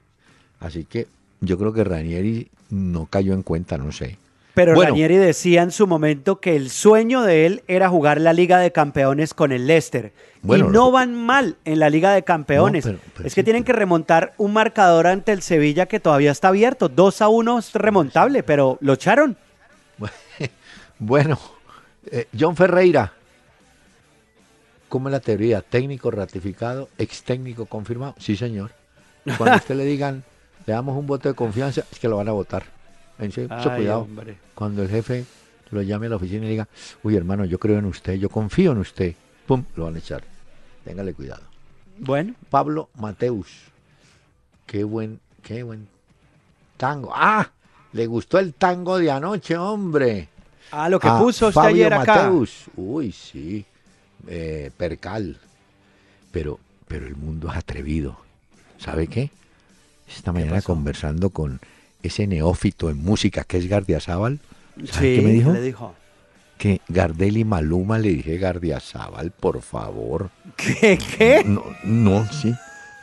[0.61, 1.07] Así que
[1.41, 4.19] yo creo que Ranieri no cayó en cuenta, no sé.
[4.57, 4.93] Pero Bueno.
[4.93, 8.73] Ranieri decía en su momento que el sueño de él era jugar la Liga de
[8.73, 10.15] Campeones con el Leicester.
[10.41, 12.87] Bueno, y no van mal en la Liga de Campeones.
[12.87, 16.01] No, pero- pero es que sí, tienen que remontar un marcador ante el Sevilla que
[16.01, 16.89] todavía está abierto.
[16.89, 19.37] 2 a 1 es remontable, pero lo echaron.
[20.99, 21.39] Bueno,
[22.11, 23.13] eh, John Ferreira,
[24.89, 25.61] ¿cómo es la teoría?
[25.61, 28.15] ¿Técnico ratificado, ex técnico confirmado?
[28.19, 28.71] Sí, señor.
[29.37, 30.25] Cuando a usted le digan,
[30.65, 32.63] le damos un voto de confianza, es que lo van a votar.
[33.19, 34.01] Mucho Ay, cuidado.
[34.01, 34.37] hombre.
[34.55, 35.25] Cuando el jefe
[35.71, 36.69] lo llame a la oficina y diga,
[37.03, 39.15] uy, hermano, yo creo en usted, yo confío en usted,
[39.47, 40.23] pum, lo van a echar.
[40.85, 41.43] Téngale cuidado.
[41.99, 43.49] Bueno, Pablo Mateus.
[44.67, 45.89] Qué buen, qué buen
[46.77, 47.11] tango.
[47.15, 47.51] ¡Ah!
[47.93, 50.29] Le gustó el tango de anoche, hombre.
[50.71, 52.25] ah, lo que a puso usted Fabio ayer acá.
[52.25, 52.65] Mateus.
[52.77, 53.65] Uy, sí.
[54.29, 55.39] Eh, percal.
[56.33, 58.19] Pero, pero el mundo es atrevido.
[58.79, 59.31] ¿Sabe qué?
[60.09, 61.59] Esta mañana conversando con
[62.07, 64.39] ese neófito en música que es Gardiazabal.
[64.77, 65.53] ¿Sabe Sí, qué me dijo?
[65.53, 65.95] le dijo.
[66.59, 70.31] Que Gardel y Maluma le dije Gardiazabal, por favor.
[70.57, 70.99] ¿Qué?
[71.19, 71.43] ¿Qué?
[71.45, 72.55] No, no, sí.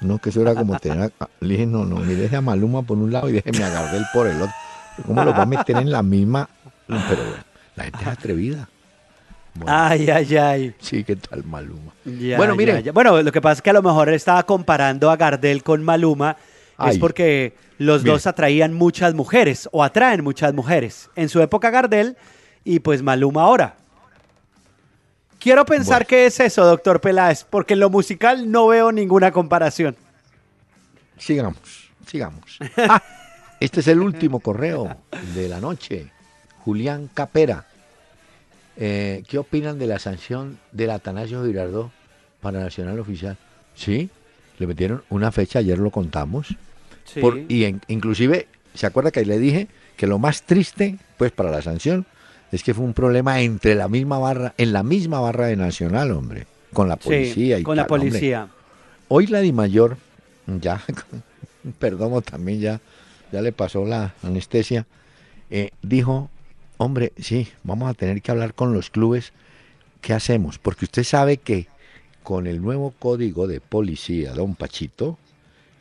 [0.02, 1.13] No, que eso era como tener.
[1.20, 3.70] a- Le dije, no, no, mire, deje a Maluma por un lado y déjeme a
[3.70, 4.54] Gardel por el otro.
[5.06, 6.50] ¿Cómo lo va a meter en la misma?
[6.88, 7.44] Pero bueno,
[7.76, 8.70] la gente es atrevida.
[9.56, 10.76] Bueno, Ay, ay, ay.
[10.80, 11.94] sí, ¿qué tal Maluma?
[12.06, 12.92] Ya, bueno, mire, ya.
[12.92, 16.38] Bueno, lo que pasa es que a lo mejor estaba comparando a Gardel con Maluma.
[16.89, 21.10] Es porque los dos atraían muchas mujeres o atraen muchas mujeres.
[21.15, 22.15] En su época Gardel
[22.63, 23.76] y pues Maluma ahora.
[25.39, 26.08] Quiero pensar Bueno.
[26.08, 29.96] que es eso, doctor Peláez, porque en lo musical no veo ninguna comparación.
[31.17, 32.60] sigamos, sigamos.
[32.78, 33.02] Ah,
[33.60, 34.96] este es el último correo
[35.36, 36.10] de la noche.
[36.63, 37.65] Julián Capera.
[38.78, 41.91] Eh, ¿Qué opinan de la sanción del Atanasio Girardot
[42.41, 43.38] para Nacional Oficial?
[43.76, 44.10] Sí,
[44.60, 46.56] Le metieron una fecha, ayer lo contamos.
[47.13, 47.19] Sí.
[47.19, 51.52] Por- y en- inclusive, ¿se acuerda que le dije que lo más triste, pues para
[51.52, 52.06] la sanción,
[52.52, 56.12] es que fue un problema entre la misma barra, en la misma barra de Nacional,
[56.12, 57.99] hombre, con la Sí, policía y con la hombre.
[58.10, 58.47] policía.
[59.08, 59.97] Hoy la Di Mayor,
[60.47, 60.82] ya,
[61.80, 62.82] perdón, también ya,
[63.32, 64.86] ya le pasó la anestesia,
[65.49, 66.30] eh, dijo,
[66.78, 69.34] hombre, sí, vamos a tener que hablar con los clubes,
[70.02, 70.58] ¿qué hacemos?
[70.60, 71.67] Porque usted sabe que
[72.23, 75.17] con el nuevo código de policía, don Pachito,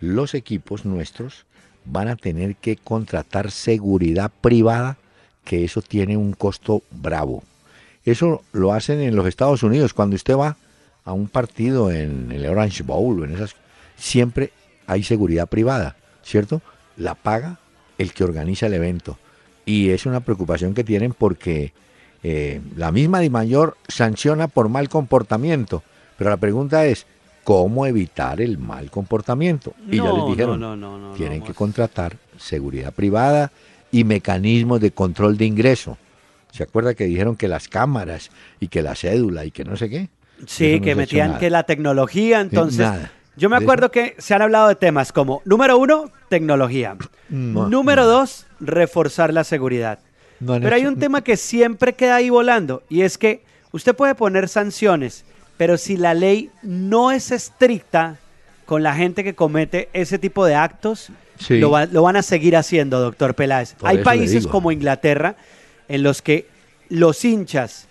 [0.02, 1.46] los equipos nuestros
[1.84, 4.98] van a tener que contratar seguridad privada,
[5.44, 7.44] que eso tiene un costo bravo.
[8.04, 9.94] Eso lo hacen en los Estados Unidos.
[9.94, 10.56] Cuando usted va
[11.04, 13.54] a un partido en el Orange Bowl en esas,
[13.96, 14.52] siempre
[14.88, 16.62] hay seguridad privada, ¿cierto?
[16.96, 17.60] La paga
[17.96, 19.18] el que organiza el evento.
[19.64, 21.72] Y es una preocupación que tienen porque
[22.24, 25.84] eh, la misma Di Mayor sanciona por mal comportamiento.
[26.18, 27.06] Pero la pregunta es,
[27.44, 29.74] ¿cómo evitar el mal comportamiento?
[29.90, 33.52] Y ya les dijeron, no, no, tienen que contratar seguridad privada
[33.90, 35.98] y mecanismos de control de ingreso.
[36.50, 39.88] ¿Se acuerda que dijeron que las cámaras y que la cédula y que no sé
[39.88, 40.08] qué?
[40.46, 41.40] Sí, que metían nada.
[41.40, 42.80] que la tecnología, entonces...
[42.80, 43.12] nada.
[43.34, 46.96] Yo me acuerdo que se han hablado de temas como, número uno, tecnología.
[47.30, 50.00] No, número dos, reforzar la seguridad.
[50.46, 54.48] Pero hay un tema que siempre queda ahí volando y es que usted puede poner
[54.48, 55.24] sanciones,
[55.56, 58.16] pero si la ley no es estricta
[58.66, 61.58] con la gente que comete ese tipo de actos, Sí.
[61.58, 63.74] lo, va- lo van a seguir haciendo, doctor Peláez.
[63.74, 65.34] Por hay países como Inglaterra
[65.88, 66.46] en los que
[66.88, 67.88] los hinchas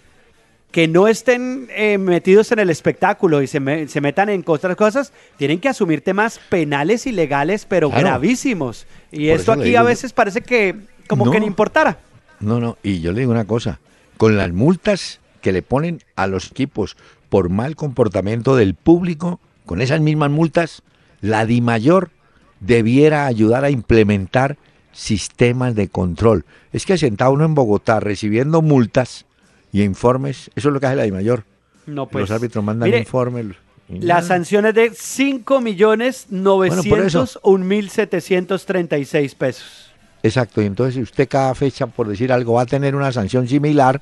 [0.71, 4.77] que no estén eh, metidos en el espectáculo y se, me- se metan en otras
[4.77, 8.05] cosas, tienen que asumir temas penales y legales, pero Claro.
[8.07, 8.85] gravísimos.
[9.11, 10.75] Y Por esto aquí a veces parece que
[11.07, 11.31] como No.
[11.31, 11.97] que no importara.
[12.39, 13.79] No, no, y yo le digo una cosa,
[14.15, 16.95] con las multas que le ponen a los equipos
[17.31, 20.83] por mal comportamiento del público, con esas mismas multas,
[21.21, 22.11] la DIMAYOR
[22.59, 24.57] debiera ayudar a implementar
[24.91, 26.43] sistemas de control.
[26.73, 29.25] Es que sentado uno en Bogotá recibiendo multas
[29.71, 31.45] y informes, eso es lo que hace la DIMAYOR.
[31.85, 32.23] No, pues.
[32.23, 33.45] los árbitros mandan mire, informes.
[33.87, 36.83] Las sanciones de 5 millones por eso.
[36.83, 39.91] 901 mil 736 pesos.
[40.21, 44.01] Exacto, y entonces usted cada fecha, por decir algo, va a tener una sanción similar,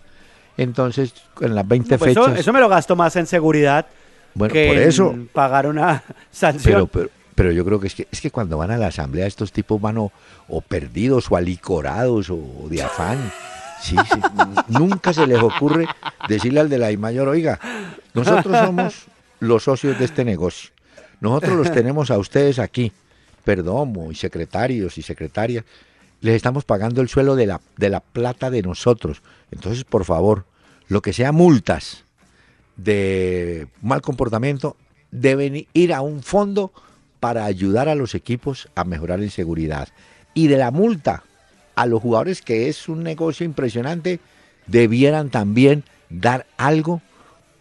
[0.63, 2.39] entonces en las 20 Pues fechas...
[2.39, 3.85] eso me lo gasto más en seguridad
[4.33, 5.11] Bueno, que por eso.
[5.11, 6.73] en pagar una sanción.
[6.73, 9.25] Pero, pero, pero yo creo que es, que es que cuando van a la asamblea
[9.25, 10.11] estos tipos van o,
[10.47, 13.31] o perdidos o alicorados o de afán.
[13.81, 14.19] Sí, sí,
[14.67, 15.87] nunca se les ocurre
[16.27, 17.57] decirle al de la I mayor, oiga,
[18.13, 19.05] nosotros somos
[19.39, 20.71] los socios de este negocio.
[21.21, 22.91] Nosotros los tenemos a ustedes aquí,
[23.45, 25.63] perdomo y secretarios y secretarias.
[26.21, 29.21] Les estamos pagando el suelo de la, de la plata de nosotros.
[29.51, 30.45] Entonces, por favor,
[30.87, 32.03] lo que sea multas,
[32.83, 34.75] de mal comportamiento
[35.11, 36.71] deben ir a un fondo
[37.19, 39.89] para ayudar a los equipos a mejorar en seguridad.
[40.33, 41.23] Y de la multa
[41.75, 44.19] a los jugadores, que es un negocio impresionante,
[44.67, 47.01] debieran también dar algo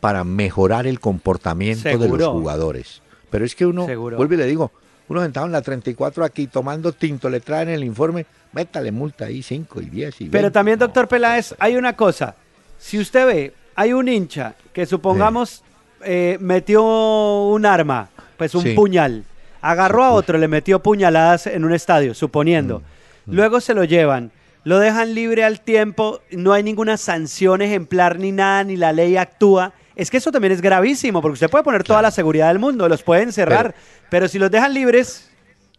[0.01, 3.03] para mejorar el comportamiento de los jugadores.
[3.31, 4.17] Pero es que uno, Seguro.
[4.17, 4.71] vuelvo y le digo,
[5.09, 9.43] uno sentado en la 34 aquí tomando tinto, le traen el informe, métale multa ahí
[9.43, 10.51] 5 y 10 y Pero 20.
[10.53, 12.35] también, doctor Peláez, hay una cosa.
[12.79, 15.63] Si usted ve, hay un hincha que supongamos
[16.05, 18.75] eh, metió un arma, pues un Sí.
[18.75, 19.25] puñal,
[19.61, 22.81] agarró a otro, le metió puñaladas en un estadio, suponiendo.
[23.27, 24.31] Mm, Luego se lo llevan,
[24.63, 29.17] lo dejan libre al tiempo, no hay ninguna sanción ejemplar ni nada, ni la ley
[29.17, 29.73] actúa.
[29.99, 32.89] Es que eso también es gravísimo, porque usted puede poner toda la seguridad del mundo,
[32.89, 33.75] los pueden cerrar,
[34.09, 35.29] pero, si los dejan libres,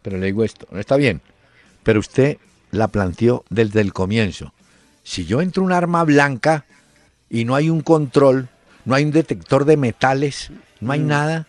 [0.02, 1.22] Pero le digo esto, no está bien.
[1.82, 2.36] Pero usted
[2.70, 4.52] la planteó desde el comienzo.
[5.04, 6.66] Si yo entro un arma blanca
[7.30, 8.50] y no hay un control,
[8.84, 11.46] no hay un detector de metales, no hay nada,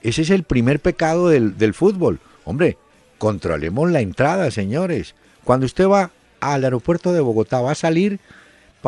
[0.00, 2.20] ese es el primer pecado del, del fútbol.
[2.46, 2.78] Hombre,
[3.18, 5.14] controlemos la entrada, señores.
[5.44, 6.10] Cuando usted va
[6.40, 8.18] al aeropuerto de Bogotá, va a salir,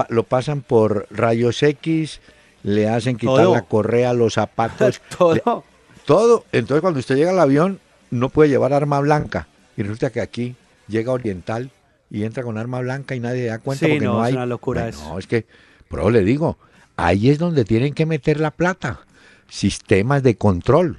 [0.08, 2.22] lo pasan por rayos X,
[2.62, 3.54] le hacen quitar Todo.
[3.54, 5.64] la correa, los zapatos, todo.
[6.04, 6.44] todo.
[6.52, 7.78] Entonces, cuando usted llega al avión,
[8.10, 9.46] no puede llevar arma blanca.
[9.76, 10.54] Y resulta que aquí
[10.88, 11.70] llega Oriental
[12.10, 14.34] y entra con arma blanca y nadie da cuenta Sí, porque no, no, es hay.
[14.34, 15.08] una locura Bueno, eso.
[15.08, 15.44] No, es que,
[15.88, 16.56] por eso le digo,
[16.96, 19.00] ahí es donde tienen que meter la plata.
[19.48, 20.98] Sistemas de control.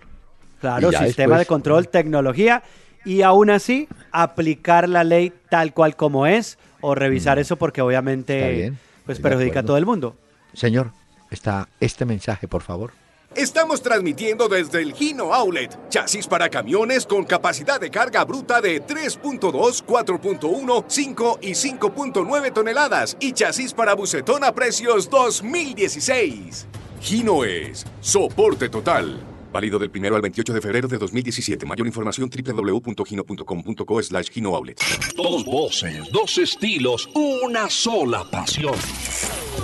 [0.62, 2.64] Claro, sistema de control, tecnología
[3.06, 7.86] y aún así aplicar la ley tal cual como es o revisar eso porque Mm.
[7.86, 10.16] Obviamente bien, pues perjudica a todo el mundo.
[10.54, 10.92] Señor,
[11.32, 12.92] está este mensaje, por favor.
[13.36, 18.82] Estamos transmitiendo desde el Gino Outlet, chasis para camiones con capacidad de carga bruta de
[18.82, 26.66] 3.2, 4.1, 5 y 5.9 toneladas y chasis para bucetón a precios 2016.
[27.00, 29.20] Gino es soporte total.
[29.52, 31.66] Válido del 1 al 28 de febrero de 2017.
[31.66, 34.82] Mayor información www.gino.com.co slash Gino Outlet.
[35.16, 38.74] Dos voces, dos estilos, una sola pasión.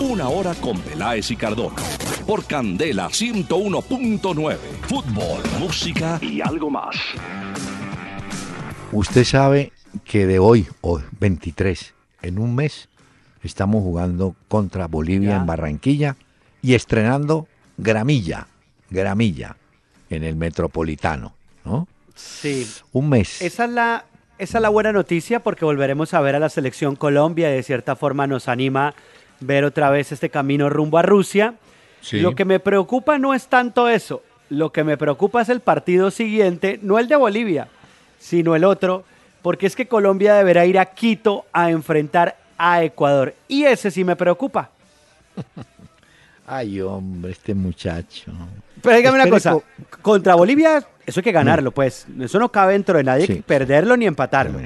[0.09, 1.77] Una hora con Peláez y Cardona.
[2.27, 4.57] Por Candela 101.9.
[4.81, 6.93] Fútbol, música y algo más.
[8.91, 9.71] Usted sabe
[10.03, 12.89] que de hoy, hoy 23, en un mes,
[13.43, 15.35] estamos jugando contra Bolivia Ya.
[15.37, 16.17] en Barranquilla
[16.61, 18.47] y estrenando Gramilla,
[18.89, 19.55] Gramilla,
[20.09, 21.87] en el Metropolitano, ¿no?
[22.13, 22.69] Sí.
[22.91, 23.41] Un mes.
[23.41, 24.05] Esa es la,
[24.37, 27.63] esa es la buena noticia porque volveremos a ver a la selección Colombia y de
[27.63, 28.93] cierta forma nos anima
[29.45, 31.55] ver otra vez este camino rumbo a Rusia.
[32.01, 32.19] Sí.
[32.19, 36.11] Lo que me preocupa no es tanto eso, lo que me preocupa es el partido
[36.11, 37.67] siguiente, no el de Bolivia,
[38.19, 39.03] sino el otro,
[39.41, 44.03] porque es que Colombia deberá ir a Quito a enfrentar a Ecuador y ese sí
[44.03, 44.69] me preocupa.
[46.45, 48.31] Ay, hombre, este muchacho.
[48.81, 49.63] Pero dígame una cosa, co-
[50.01, 53.35] contra Bolivia eso hay que ganarlo, pues, eso no cabe dentro de nadie Sí.
[53.35, 54.59] que perderlo ni empatarlo.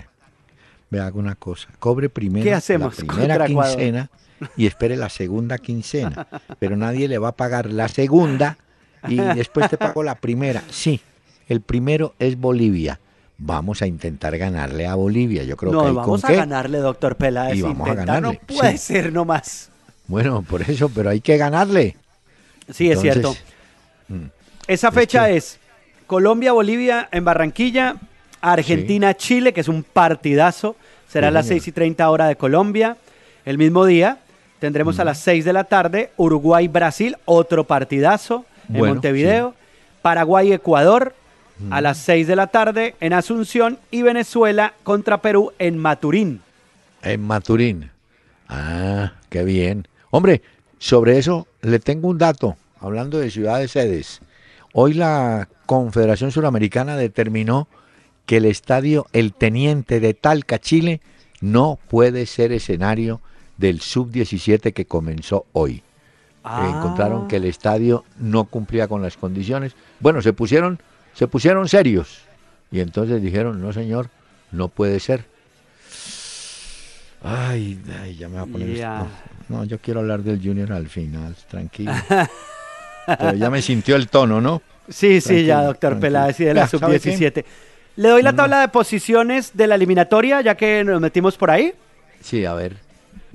[0.89, 1.67] Ve, haga una cosa.
[1.79, 4.09] Cobre primero ¿Qué hacemos la primera contra Ecuador?
[4.55, 6.27] Y espere la segunda quincena.
[6.59, 8.57] Pero nadie le va a pagar la segunda
[9.07, 10.63] y después te pago la primera.
[10.69, 10.99] Sí,
[11.47, 12.99] el primero es Bolivia.
[13.39, 15.43] Vamos a intentar ganarle a Bolivia.
[15.43, 16.35] Yo creo no, que hay vamos con a qué.
[16.39, 17.55] ganarle, doctor Peláez.
[17.57, 18.93] Y vamos a ganarle, No puede sí.
[18.93, 19.69] ser nomás.
[20.07, 21.95] Bueno, por eso, pero hay que ganarle.
[22.71, 23.35] Sí, es cierto.
[24.07, 24.23] mm,
[24.67, 25.59] Esa fecha es
[26.07, 27.97] Colombia-Bolivia en Barranquilla,
[28.41, 30.75] Argentina-Chile, que es un partidazo.
[31.07, 31.61] Será a las señor.
[31.61, 32.97] 6 y 30 hora de Colombia.
[33.45, 34.17] El mismo día
[34.59, 39.53] tendremos a las 6 de la tarde Uruguay-Brasil, otro partidazo en Bueno, Montevideo.
[40.01, 41.13] Paraguay-Ecuador
[41.71, 46.41] a las 6 de la tarde en Asunción y Venezuela contra Perú en Maturín.
[47.01, 47.91] En Maturín.
[48.47, 49.87] Ah, qué bien.
[50.11, 50.41] Hombre,
[50.77, 54.21] sobre eso le tengo un dato, hablando de ciudades sedes.
[54.73, 57.67] Hoy la Confederación Suramericana determinó
[58.25, 61.01] que el estadio El Teniente de Talca, Chile,
[61.41, 63.21] no puede ser escenario
[63.57, 65.83] del Sub-17 que comenzó hoy.
[66.43, 66.73] Ah.
[66.75, 69.73] Encontraron que el estadio no cumplía con las condiciones.
[69.99, 70.79] Bueno, se pusieron,
[71.13, 72.21] se pusieron serios.
[72.71, 74.09] Y entonces dijeron, no señor,
[74.51, 75.25] no puede ser.
[77.23, 78.79] Ay, ay, ya me va a poner esto.
[78.79, 79.07] Ya.
[79.49, 81.91] No, no, yo quiero hablar del Junior al final, tranquilo.
[83.07, 84.61] Pero ya me sintió el tono, ¿no?
[84.89, 85.99] Sí, sí, ya, doctor.
[85.99, 87.11] Peláez y de la Ya, ¿sabe qué?
[87.11, 87.45] sub-17.
[87.95, 91.73] Le doy la tabla de posiciones de la eliminatoria, ya que nos metimos por ahí.
[92.21, 92.86] Sí, a ver.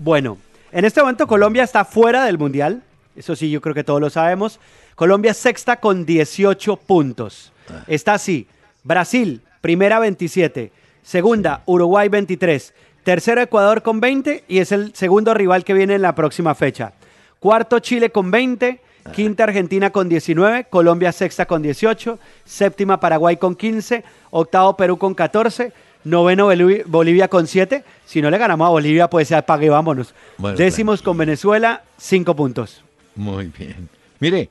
[0.03, 0.39] Bueno,
[0.73, 2.83] en este momento Colombia está fuera del Mundial.
[3.15, 4.59] Eso sí, yo creo que todos lo sabemos.
[4.97, 7.53] Colombia es sexta con 18 puntos.
[7.87, 8.49] Está así.
[8.83, 10.73] Brasil, primera 27.
[11.05, 12.75] Segunda, Uruguay 23.
[13.05, 16.95] Tercero, Ecuador con 20 y es el segundo rival que viene en la próxima fecha.
[17.39, 18.81] Cuarto, Chile con 20.
[19.15, 20.65] Quinta, Argentina con 19.
[20.65, 22.19] Colombia sexta con 18.
[22.45, 24.03] Séptima, Paraguay con 15.
[24.31, 25.73] Octavo, Perú con 14.
[26.05, 27.85] Noveno, Boliv- Bolivia con 7.
[28.05, 30.15] Si no le ganamos a Bolivia, pues se apague y vámonos.
[30.39, 32.83] Bueno, Décimos con Venezuela, 5 puntos.
[33.15, 33.89] Muy bien.
[34.21, 34.51] Mire,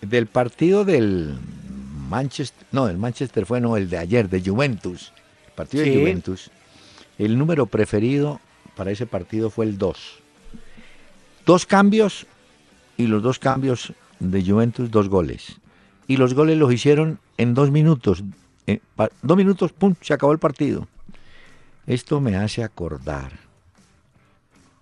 [0.00, 1.34] del partido del
[2.08, 5.12] Manchester, no, del Manchester fue no, el de ayer, de Juventus.
[5.48, 5.90] El partido Sí.
[5.90, 6.50] de Juventus.
[7.18, 8.40] El número preferido
[8.76, 9.98] para ese partido fue el 2.
[11.46, 12.26] Dos cambios
[12.96, 15.56] y los dos cambios de Juventus, dos goles.
[16.06, 18.22] Y los goles los hicieron en dos minutos.
[18.68, 18.80] Eh,
[19.22, 20.86] dos minutos, pum, se acabó el partido.
[21.86, 23.32] Esto me hace acordar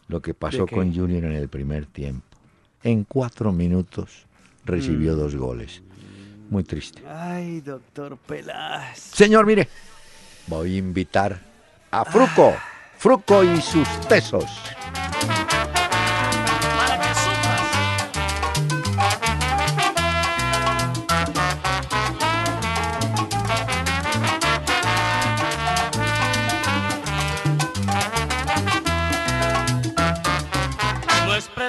[0.08, 2.26] lo que pasó con Junior en el primer tiempo.
[2.82, 4.26] En cuatro minutos
[4.64, 5.16] recibió Mm.
[5.18, 5.82] dos goles.
[6.50, 7.02] Muy triste.
[7.08, 8.98] Ay, doctor Peláez.
[8.98, 9.68] Señor, mire,
[10.48, 11.40] voy a invitar
[11.90, 12.54] a Fruco.
[12.98, 14.44] Fruco y sus tesos.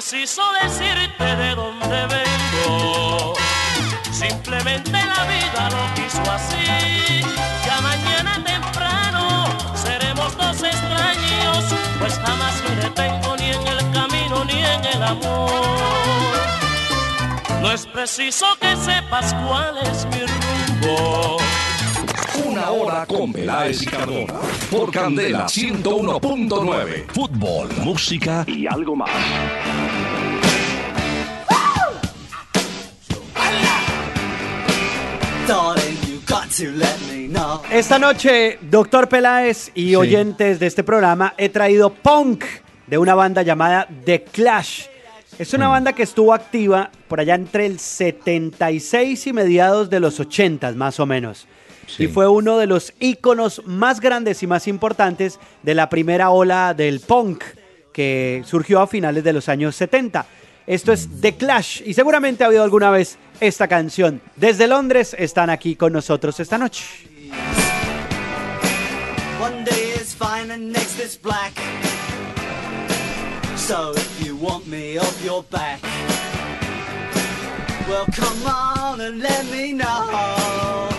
[0.10, 3.34] Preciso decirte de dónde vengo,
[4.10, 7.22] simplemente la vida lo quiso así.
[7.66, 11.66] Ya mañana temprano seremos dos extraños,
[12.00, 15.52] pues jamás me detengo ni en el camino ni en el amor.
[17.62, 21.38] No es preciso que sepas cuál es mi rumbo.
[22.46, 23.88] Una hora con Peláez y.
[24.70, 27.08] Por Candela 101.9.
[27.14, 29.10] Fútbol, música y algo más.
[37.72, 42.44] Esta noche, doctor Peláez y oyentes de este programa, he traído punk
[42.86, 44.88] de una banda llamada The Clash.
[45.40, 50.20] Es una banda que estuvo activa por allá entre el 76 y mediados de los
[50.20, 51.48] 80 más o menos.
[51.88, 52.04] Sí.
[52.04, 56.74] Y fue uno de los íconos más grandes y más importantes de la primera ola
[56.74, 57.44] del punk
[57.94, 60.26] que surgió a finales de los años 70.
[60.68, 64.22] Esto es The Clash y seguramente ha habido alguna vez esta canción.
[64.36, 66.84] Desde Londres están aquí con nosotros esta noche.
[69.42, 71.54] One day is fine and next is black.
[73.56, 75.80] So if you want me off your back,
[77.88, 80.90] well come on and let me know.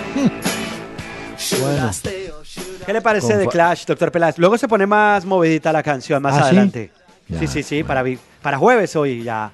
[1.36, 1.86] Should Bueno.
[1.88, 4.38] I stay or should ¿Qué le parece Con The fa- Clash, doctor Peláez?
[4.38, 6.44] Luego se pone más movidita la canción más ¿Ah, sí?
[6.46, 6.90] adelante.
[7.28, 9.52] Ya, Sí, sí, sí, para, vi- para jueves hoy ya.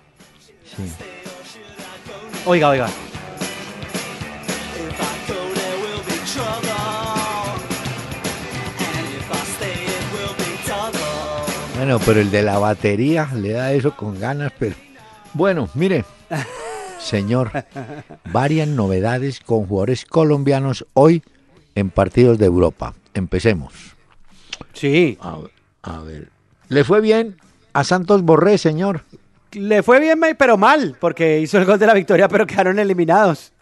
[0.65, 0.83] Sí.
[2.47, 2.89] Oiga, oiga.
[11.77, 14.75] Bueno, pero el de la batería le da eso con ganas, pero...
[15.35, 16.05] Bueno, mire,
[16.99, 17.51] señor,
[18.33, 21.23] varias novedades con jugadores colombianos hoy
[21.75, 22.95] en partidos de Europa.
[23.13, 23.75] Empecemos.
[24.73, 25.19] Sí.
[25.21, 25.51] A ver,
[25.83, 26.29] a ver.
[26.69, 27.37] ¿Le fue bien
[27.73, 29.03] a Santos Borré, señor?
[29.55, 33.53] Le fue bien, pero mal, porque hizo el gol de la victoria, pero quedaron eliminados.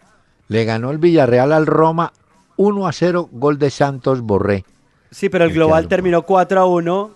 [0.47, 2.11] Le ganó el Villarreal al Roma
[2.57, 4.65] 1 a 0, gol de Santos Borré.
[5.11, 7.11] Sí, pero el global terminó 4 a 1.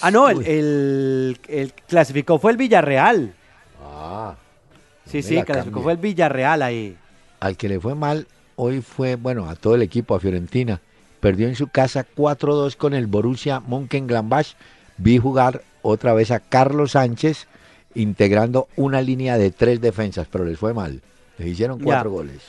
[0.00, 3.34] Ah, no, el, el- el clasificó fue el Villarreal.
[3.84, 4.34] Ah.
[5.06, 6.96] Sí, sí, la clasificó fue el Villarreal ahí.
[7.40, 10.80] Al que le fue mal hoy fue, bueno, a todo el equipo, a Fiorentina.
[11.20, 14.54] Perdió en su casa 4-2 con el Borussia Mönchengladbach.
[14.98, 17.46] Vi jugar otra vez a Carlos Sánchez
[17.94, 21.00] integrando una línea de tres defensas, pero les fue mal.
[21.38, 21.84] Les hicieron Ya.
[21.84, 22.40] cuatro goles.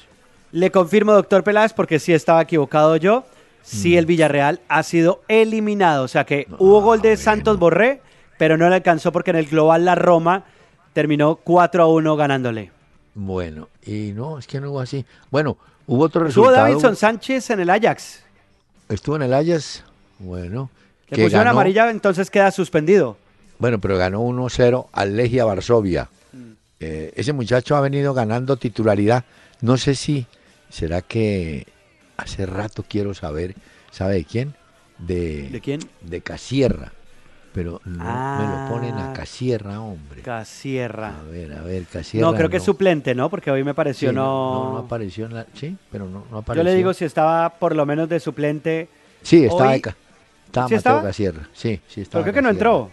[0.51, 3.21] Le confirmo, doctor Peláez, porque sí estaba equivocado yo.
[3.21, 3.23] Mm.
[3.63, 6.03] Sí, el Villarreal ha sido eliminado.
[6.03, 8.01] O sea que hubo gol de Santos Borré,
[8.37, 10.43] pero no le alcanzó porque en el global la Roma
[10.93, 12.71] terminó 4 a 1 ganándole.
[13.15, 15.05] Bueno, y no, es que no hubo así.
[15.31, 16.67] Bueno, hubo otro Estuvo resultado.
[16.67, 18.21] Davidson Sánchez en el Ajax.
[18.89, 19.83] Estuvo en el Ajax.
[20.19, 20.69] Bueno.
[21.09, 23.17] Le pusieron ganó- amarilla, entonces queda suspendido.
[23.63, 26.09] Bueno, pero ganó 1-0 al Legia Varsovia.
[26.81, 29.23] Eh, ese muchacho ha venido ganando titularidad.
[29.61, 30.25] No sé si
[30.67, 31.65] será que
[32.17, 33.55] hace rato quiero saber,
[33.89, 34.53] ¿sabe de quién?
[34.97, 35.79] De, ¿De quién?
[36.01, 36.91] De Casierra.
[37.53, 39.11] Pero no me lo ponen Ah.
[39.11, 40.23] a Casierra, hombre.
[40.23, 41.19] Casierra.
[41.21, 42.27] A ver, a ver, Casierra.
[42.29, 43.29] No, creo que es suplente, ¿no?
[43.29, 44.23] Porque hoy me pareció Sí, no.
[44.65, 45.45] no, no apareció en la.
[45.53, 46.65] Sí, pero no, no apareció.
[46.65, 48.89] Yo le digo si estaba por lo menos de suplente.
[49.21, 49.95] Sí, estaba, Hoy- de ca-
[50.47, 51.03] estaba ¿Sí Mateo estaba?
[51.03, 51.47] Casierra.
[51.53, 52.21] Sí, sí estaba.
[52.25, 52.91] Pero creo que no entró.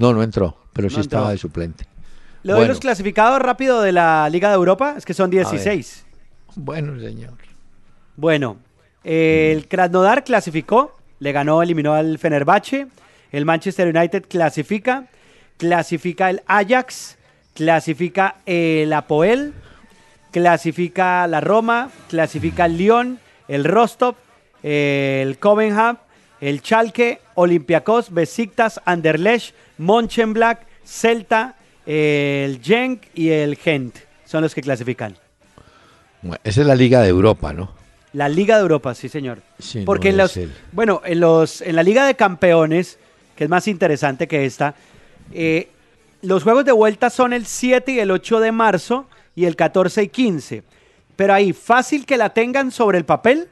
[0.00, 1.84] No, no entró, pero No sí estaba de suplente.
[2.42, 2.72] Le doy Bueno.
[2.72, 4.94] los clasificados rápido de la Liga de Europa.
[4.96, 6.06] Es que son 16.
[6.56, 7.34] Bueno, señor.
[8.16, 8.56] Bueno,
[9.04, 12.86] el Krasnodar clasificó, le ganó, eliminó al Fenerbahce.
[13.30, 15.04] El Manchester United clasifica,
[15.58, 17.18] clasifica el Ajax,
[17.54, 19.52] clasifica el Apoel,
[20.30, 24.14] clasifica la Roma, clasifica el Lyon, el Rostov,
[24.62, 25.98] el Covenham,
[26.40, 31.56] el Schalke, Olympiacos, Besiktas, Anderlecht, Mönchengladbach, Celta,
[31.86, 33.96] el Genk y el Gent.
[34.26, 35.16] Son los que clasifican.
[36.22, 37.72] Bueno, esa es la Liga de Europa, ¿no?
[38.12, 39.40] La Liga de Europa, sí, señor.
[39.58, 42.98] Sí, Porque no en los, el- bueno, en los, en la Liga de Campeones,
[43.36, 44.74] que es más interesante que esta,
[45.32, 45.68] eh,
[46.22, 50.02] los juegos de vuelta son el 7 y el 8 de marzo y el 14
[50.02, 50.62] y 15.
[51.16, 53.48] Pero ahí, fácil que la tengan sobre el papel.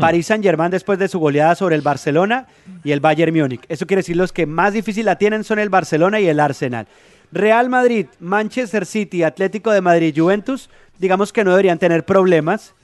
[0.00, 2.46] París Saint Germain después de su goleada sobre el Barcelona
[2.84, 3.62] y el Bayern Múnich.
[3.68, 6.86] Eso quiere decir los que más difícil la tienen son el Barcelona y el Arsenal.
[7.32, 12.74] Real Madrid, Manchester City, Atlético de Madrid, Juventus, digamos que no deberían tener problemas.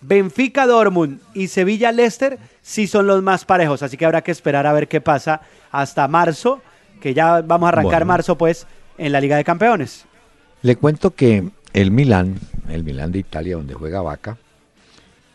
[0.00, 4.66] Benfica, Dortmund y Sevilla, Leicester sí son los más parejos, así que habrá que esperar
[4.66, 6.60] a ver qué pasa hasta marzo,
[7.00, 8.06] que ya vamos a arrancar Bueno.
[8.06, 8.66] marzo pues
[8.98, 10.04] en la Liga de Campeones.
[10.62, 14.36] Le cuento que el Milán, el Milán de Italia, donde juega Vaca,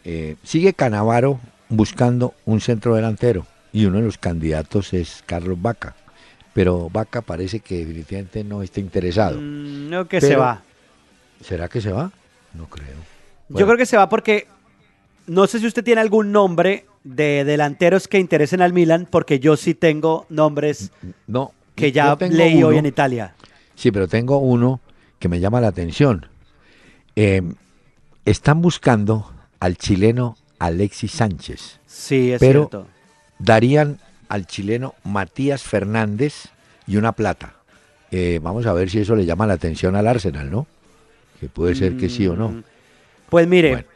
[0.09, 1.37] eh, sigue Canavaro
[1.67, 5.95] buscando un centro delantero y uno de los candidatos es Carlos Vaca.
[6.53, 9.37] Pero Vaca parece que definitivamente no está interesado.
[9.37, 10.61] Mm, no que se va.
[11.41, 12.09] ¿Será que se va?
[12.53, 12.95] No creo.
[13.49, 14.47] Yo creo que se va porque
[15.27, 19.57] no sé si usted tiene algún nombre de delanteros que interesen al Milan, porque yo
[19.57, 20.91] sí tengo nombres
[21.27, 21.51] No.
[21.75, 23.35] que ya leí hoy en Italia.
[23.75, 24.79] Sí, pero tengo uno
[25.19, 26.27] que me llama la atención.
[27.17, 27.41] Eh,
[28.25, 31.79] están buscando al chileno Alexis Sánchez.
[31.87, 32.87] Sí, es pero cierto.
[33.39, 33.99] darían
[34.29, 36.45] al chileno Matías Fernández
[36.85, 37.53] y una plata.
[38.11, 40.67] Eh, vamos a ver si eso le llama la atención al Arsenal, ¿no?
[41.39, 42.37] Que puede ser que sí o Mm.
[42.39, 42.63] no.
[43.29, 43.87] Pues mire, Bueno.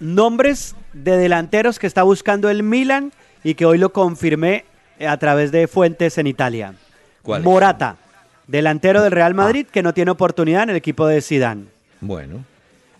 [0.00, 3.12] nombres de delanteros que está buscando el Milan
[3.44, 4.64] y que hoy lo confirmé
[5.06, 6.74] a través de fuentes en Italia.
[7.22, 7.44] ¿Cuáles?
[7.44, 7.96] Morata,
[8.46, 11.64] delantero del Real Madrid que no tiene oportunidad en el equipo de Zidane.
[12.00, 12.44] Bueno,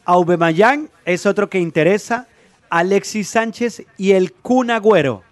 [0.07, 2.27] Aubameyang es otro que interesa.
[2.71, 5.23] Alexis Sánchez y el Kun Agüero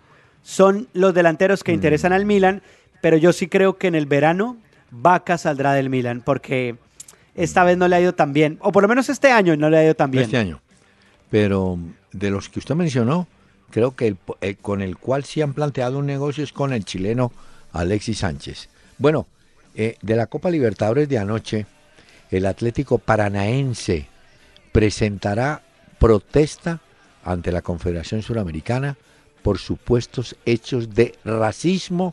[0.42, 2.62] son los delanteros que interesan al Milan,
[3.00, 4.56] pero yo sí creo que en el verano
[4.90, 6.76] Vaca saldrá del Milan porque
[7.34, 9.70] esta vez no le ha ido tan bien, o por lo menos este año no
[9.70, 10.24] le ha ido tan bien.
[10.24, 10.60] este año.
[11.30, 11.78] Pero
[12.12, 13.26] de los que usted mencionó,
[13.70, 16.84] creo que el, el con el cual sí han planteado un negocio es con el
[16.84, 17.32] chileno
[17.72, 18.68] Alexis Sánchez.
[18.98, 19.26] Bueno,
[19.74, 21.66] eh, de la Copa Libertadores de anoche,
[22.30, 24.13] el Atlético Paranaense
[24.74, 25.62] presentará
[26.00, 26.80] protesta
[27.24, 28.96] ante la Confederación Suramericana
[29.42, 32.12] por supuestos hechos de racismo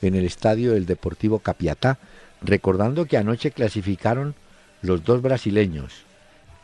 [0.00, 1.98] en el estadio del Deportivo Capiatá,
[2.40, 4.34] recordando que anoche clasificaron
[4.80, 6.06] los dos brasileños.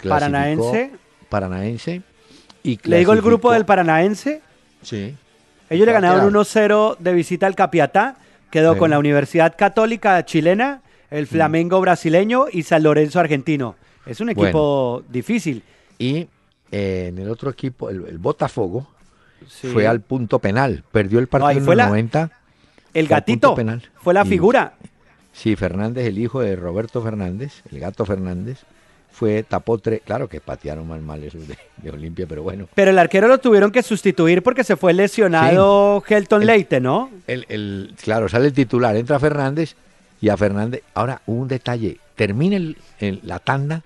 [0.02, 0.92] Paranaense.
[1.28, 2.00] Paranaense
[2.62, 4.40] y Le digo el grupo del Paranaense.
[4.82, 5.14] Sí.
[5.68, 6.32] Ellos le ganaron quedar.
[6.32, 8.16] 1-0 de visita al Capiatá.
[8.50, 8.78] Quedó Sí.
[8.78, 10.80] con la Universidad Católica chilena,
[11.10, 13.76] el Flamengo brasileño y San Lorenzo argentino.
[14.06, 15.62] Es un equipo difícil.
[15.98, 16.26] Y
[16.72, 18.86] eh, en el otro equipo, el, el Botafogo,
[19.48, 19.68] Sí.
[19.68, 20.84] fue al punto penal.
[20.90, 22.30] Perdió el partido en el la- 90.
[22.94, 23.82] El gatito penal.
[23.96, 24.74] fue la Y- figura.
[25.32, 28.60] Sí, Fernández, el hijo de Roberto Fernández, el gato Fernández,
[29.10, 30.00] fue tapó tres.
[30.04, 32.68] Claro que patearon mal mal esos de, de Olimpia, pero bueno.
[32.74, 37.10] Pero el arquero lo tuvieron que sustituir porque se fue lesionado Helton El- Leite, ¿no?
[37.26, 39.74] El, el- claro, sale el titular, entra Fernández
[40.20, 40.82] y a Fernández.
[40.94, 42.58] Ahora, un detalle: termina
[43.00, 43.82] la tanda,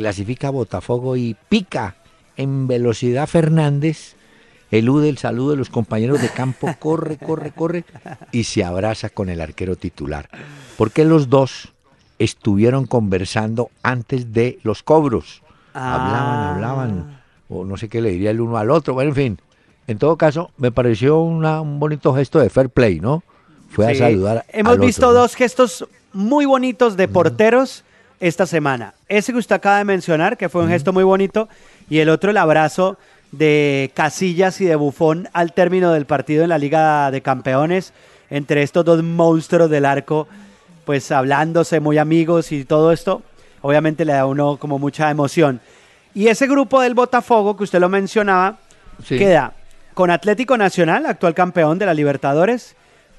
[0.00, 1.96] clasifica Botafogo y pica
[2.36, 4.14] en velocidad Fernández,
[4.70, 7.84] elude el saludo de los compañeros de campo, corre, corre, corre
[8.30, 10.28] y se abraza con el arquero titular.
[10.76, 11.72] Porque los dos
[12.18, 15.42] estuvieron conversando antes de los cobros.
[15.74, 15.94] Ah.
[15.94, 19.38] Hablaban, hablaban, o no sé qué le diría el uno al otro, bueno, en fin.
[19.86, 23.22] En todo caso, me pareció una- un bonito gesto de fair play, ¿no?
[23.70, 24.02] Fue Sí.
[24.02, 24.44] a saludar.
[24.52, 25.20] Hemos al visto otro, ¿no?
[25.22, 27.84] dos gestos muy bonitos de porteros
[28.20, 28.94] esta semana.
[29.08, 31.48] Ese que usted acaba de mencionar, que fue un gesto muy bonito,
[31.88, 32.98] y el otro, el abrazo
[33.32, 37.92] de Casillas y de Bufón al término del partido en la Liga de Campeones,
[38.30, 40.26] entre estos dos monstruos del arco,
[40.84, 43.22] pues hablándose muy amigos y todo esto,
[43.62, 45.60] obviamente le da a uno como mucha emoción.
[46.14, 48.58] Y ese grupo del Botafogo, que usted lo mencionaba,
[49.04, 49.18] Sí.
[49.18, 49.52] queda
[49.92, 52.76] con Atlético Nacional, actual campeón de la Libertadores,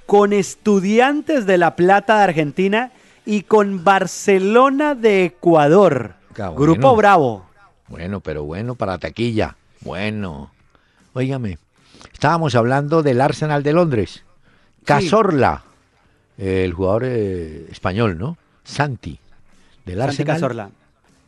[0.07, 2.91] con Estudiantes de La Plata de Argentina
[3.27, 6.15] y con Barcelona de Ecuador.
[6.35, 6.55] Bueno.
[6.55, 7.45] Grupo Bravo.
[7.89, 9.57] Bueno, pero bueno para taquilla.
[9.81, 10.51] Bueno.
[11.13, 11.57] Óigame,
[12.13, 14.23] estábamos hablando del Arsenal de Londres.
[14.85, 15.63] Cazorla,
[16.37, 18.37] el jugador eh, español, ¿no?
[18.63, 19.19] Santi,
[19.85, 20.35] del Santi Arsenal.
[20.35, 20.69] Cazorla.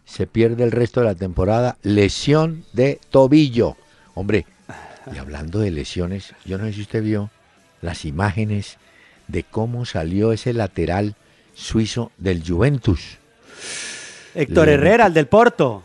[0.06, 1.78] Se pierde el resto de la temporada.
[1.84, 3.76] Lesión de tobillo.
[4.14, 4.46] Hombre,
[5.14, 7.30] y hablando de lesiones, yo no sé si usted vio
[7.82, 8.78] las imágenes
[9.28, 11.16] de cómo salió ese lateral
[11.60, 13.18] suizo del Juventus.
[14.36, 15.84] Héctor Le- Herrera, el del Porto.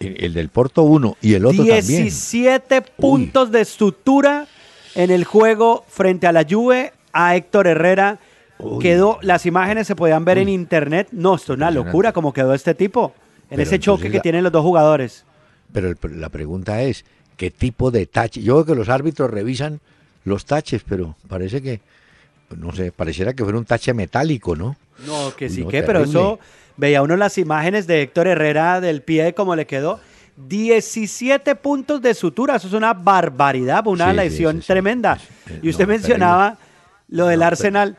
[0.00, 2.02] El, el del Porto 1 y el otro también.
[2.04, 4.46] 17 puntos de sutura
[4.94, 8.18] en el juego frente a la Juve a Héctor Herrera.
[8.80, 11.08] Quedó, las imágenes se podían ver en internet.
[11.12, 13.12] No, esto es una locura como quedó este tipo
[13.50, 15.24] en Pero ese choque que la- tienen los dos jugadores.
[15.72, 17.04] Pero el- la pregunta es,
[17.36, 18.40] ¿qué tipo de tache?
[18.42, 19.80] Yo creo que los árbitros revisan
[20.24, 21.80] los taches, pero parece que,
[22.56, 24.76] no sé, pareciera que fuera un tache metálico, ¿no?
[25.06, 26.38] No, que sí, No, que, pero eso
[26.76, 30.00] veía uno las imágenes de Héctor Herrera del pie de cómo le quedó.
[30.36, 34.66] 17 puntos de sutura, eso es una barbaridad, una Sí, lesión sí, sí.
[34.68, 35.18] tremenda.
[35.62, 36.58] Y usted no, mencionaba
[37.08, 37.96] lo del No, Arsenal,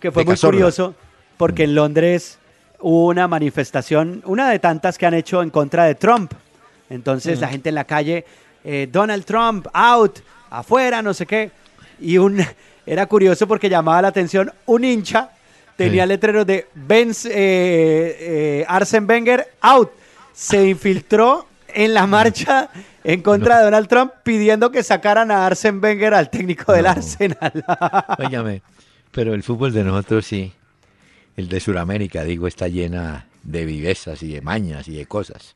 [0.00, 0.56] que fue muy Cazorla.
[0.58, 0.94] curioso,
[1.36, 2.38] porque en Londres
[2.80, 6.32] hubo una manifestación, una de tantas que han hecho en contra de Trump.
[6.88, 7.40] Entonces Mm.
[7.42, 8.24] la gente en la calle,
[8.64, 10.20] eh, Donald Trump, out,
[10.50, 11.50] afuera, no sé qué.
[12.00, 12.38] Y un,
[12.86, 15.30] era curioso porque llamaba la atención un hincha
[15.78, 16.08] tenía Sí.
[16.08, 19.90] letreros de Benz, eh, eh, Arsen Wenger, out.
[20.34, 22.68] Se infiltró en la marcha
[23.04, 27.64] en contra de Donald Trump pidiendo que sacaran a Arsen Wenger al técnico del Arsenal.
[28.18, 28.62] Óigame,
[29.12, 30.52] pero el fútbol de nosotros sí,
[31.36, 35.54] el de Sudamérica, digo, está llena de vivezas y de mañas y de cosas.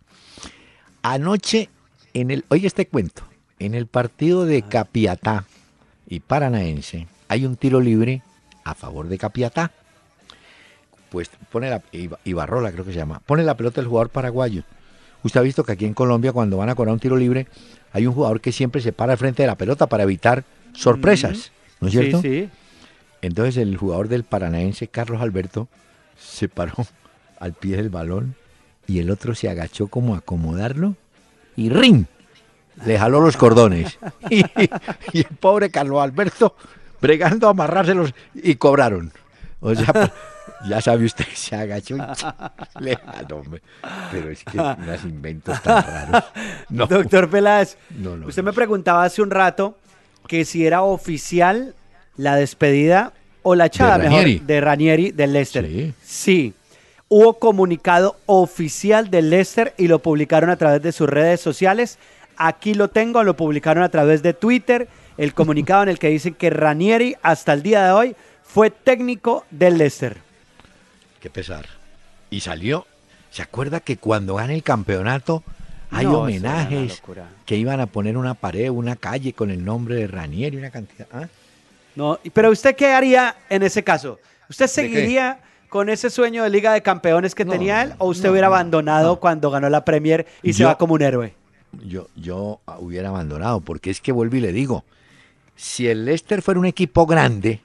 [1.02, 1.68] Anoche,
[2.14, 3.24] en el, oye este cuento,
[3.58, 5.46] en el partido de Capiatá
[6.06, 8.22] y Paranaense, hay un tiro libre
[8.64, 9.72] a favor de Capiatá.
[11.12, 14.64] Pues pone la, Iba- Ibarrola creo que se llama, pone la pelota el jugador paraguayo.
[15.22, 17.46] Usted ha visto que aquí en Colombia cuando van a cobrar un tiro libre,
[17.92, 20.42] hay un jugador que siempre se para al frente de la pelota para evitar
[20.72, 22.20] sorpresas, ¿no es cierto?
[22.22, 22.50] Sí, sí.
[23.20, 25.68] Entonces el jugador del paranaense, Carlos Alberto,
[26.18, 26.74] se paró
[27.38, 28.34] al pie del balón
[28.88, 30.96] y el otro se agachó como a acomodarlo
[31.56, 32.08] y ¡rin!
[32.86, 33.98] Le jaló los cordones.
[34.30, 34.40] Y,
[35.12, 36.56] y el pobre Carlos Alberto
[37.02, 39.12] bregando a amarrárselos y cobraron.
[39.60, 40.10] O sea,
[40.68, 42.00] Ya sabe usted que se agachó y
[42.84, 43.62] le jaló, hombre.
[44.10, 46.24] Pero es que unos inventos tan raros.
[46.68, 46.86] No.
[46.86, 49.76] Doctor Peláez, No, no, usted me preguntaba hace un rato
[50.26, 51.74] que si era oficial
[52.16, 53.12] la despedida
[53.42, 54.38] o la echada De mejor, Ranieri.
[54.44, 55.66] de Ranieri del Leicester.
[55.66, 55.94] Sí.
[56.04, 56.54] Sí.
[57.08, 61.98] Hubo comunicado oficial del Leicester y lo publicaron a través de sus redes sociales.
[62.36, 64.88] Aquí lo tengo, lo publicaron a través de Twitter.
[65.18, 69.44] El comunicado en el que dicen que Ranieri hasta el día de hoy fue técnico
[69.50, 70.16] del Leicester.
[71.22, 71.66] Qué pesar.
[72.30, 72.84] Y salió.
[73.30, 75.44] ¿Se acuerda que cuando gana el campeonato
[75.90, 77.00] hay No, homenajes
[77.46, 81.06] que iban a poner una pared, una calle con el nombre de Ranieri, una cantidad?
[81.12, 81.28] ¿Ah?
[81.94, 84.18] No, pero usted qué haría en ese caso?
[84.50, 88.24] ¿Usted seguiría con ese sueño de Liga de Campeones que No, tenía él o usted
[88.24, 91.34] no, hubiera abandonado cuando ganó la Premier y se va como un héroe?
[91.86, 94.84] Yo, yo hubiera abandonado, porque es que vuelvo y le digo,
[95.54, 97.60] si el Leicester fuera un equipo grande,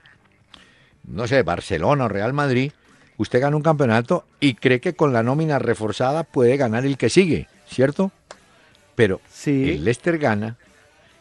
[1.06, 2.72] no sé, Barcelona o Real Madrid,
[3.18, 7.10] usted gana un campeonato y cree que con la nómina reforzada puede ganar el que
[7.10, 8.12] sigue, ¿cierto?
[8.96, 9.72] Pero Sí.
[9.72, 10.58] el Leicester gana,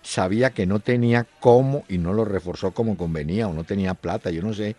[0.03, 4.31] sabía que no tenía cómo y no lo reforzó como convenía o no tenía plata,
[4.31, 4.77] yo no sé.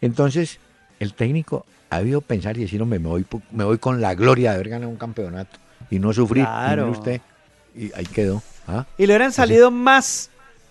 [0.00, 0.58] Entonces,
[0.98, 4.50] el técnico ha debido pensar y decir, hombre, me voy, me voy con la gloria
[4.50, 5.58] de haber ganado un campeonato
[5.90, 6.42] y no sufrir.
[6.42, 6.86] Y Claro.
[6.86, 7.20] mire usted,
[7.74, 8.42] y ahí quedó.
[8.66, 8.86] ¿ah?
[8.98, 10.30] Y le hubieran salido más,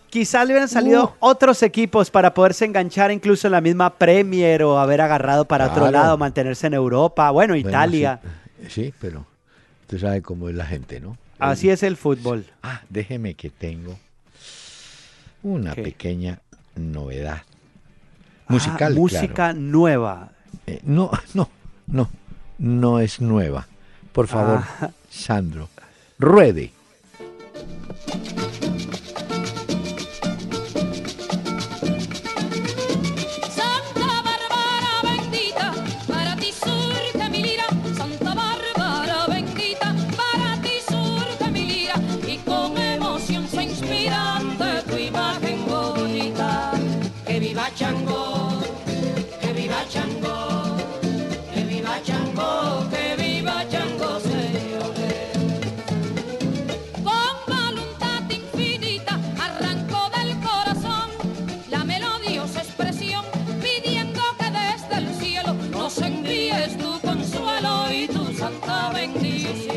[0.10, 4.80] quizás le hubieran salido otros equipos para poderse enganchar incluso en la misma Premier o
[4.80, 8.20] haber agarrado para otro lado, mantenerse en Europa, bueno, Bueno, Italia.
[8.64, 9.26] sí, sí, pero
[9.82, 11.18] usted sabe cómo es la gente, ¿no?
[11.40, 12.46] Así es el fútbol.
[12.64, 13.98] Ah, déjeme que tengo
[15.44, 15.84] una ¿Qué?
[15.84, 16.40] pequeña
[16.76, 17.44] novedad.
[18.50, 19.60] Musical, Ah, música claro.
[19.60, 20.30] nueva.
[20.68, 21.50] Eh, no, no,
[21.88, 22.10] no,
[22.58, 23.68] no es nueva.
[24.12, 24.90] Por favor, Ah.
[25.10, 25.70] Sandro,
[26.18, 26.72] ruede.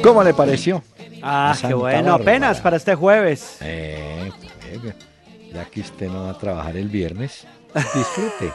[0.03, 0.83] ¿Cómo le pareció?
[1.23, 2.23] Ah, qué bueno, Bárbara.
[2.23, 3.59] apenas para este jueves.
[3.61, 4.31] Eh,
[4.67, 4.93] eh,
[5.53, 8.53] ya que usted no va a trabajar el viernes, disfrute.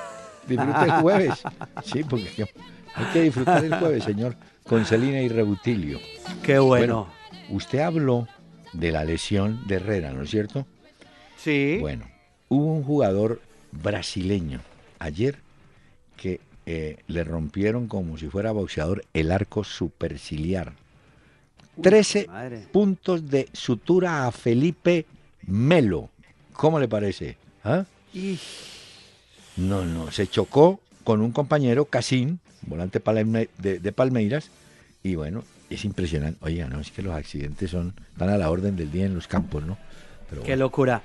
[0.47, 1.43] Disfrute el jueves.
[1.83, 2.47] Sí, porque
[2.95, 5.99] hay que disfrutar el jueves, señor, con Celina y Rebutilio.
[6.43, 7.07] Qué bueno.
[7.49, 8.27] usted habló
[8.73, 10.65] de la lesión de Herrera, ¿no es cierto?
[11.37, 11.77] Sí.
[11.79, 12.05] Bueno,
[12.49, 13.41] hubo un jugador
[13.71, 14.59] brasileño
[14.99, 15.37] ayer
[16.15, 20.73] que eh, le rompieron como si fuera boxeador el arco superciliar.
[21.81, 22.67] 13 madre.
[22.71, 25.05] puntos de sutura a Felipe
[25.45, 26.09] Melo.
[26.53, 27.37] ¿Cómo le parece?
[27.63, 27.83] ¿Ah?
[28.13, 28.39] Y-
[29.57, 33.01] No, no, se chocó con un compañero, Casín, volante
[33.57, 34.49] de, de Palmeiras,
[35.03, 36.37] y bueno, es impresionante.
[36.43, 39.27] Oiga, no, es que los accidentes son, están a la orden del día en los
[39.27, 39.77] campos, ¿no?
[40.29, 40.65] Pero Qué bueno.
[40.65, 41.01] locura.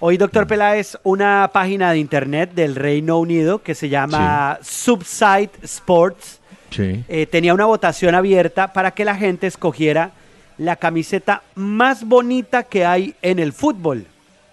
[0.00, 6.40] Hoy, doctor Peláez, una página de internet del Reino Unido que se llama Subside Sports
[6.74, 7.04] Sí.
[7.08, 10.10] eh, tenía una votación abierta para que la gente escogiera
[10.58, 14.06] la camiseta más bonita que hay en el fútbol.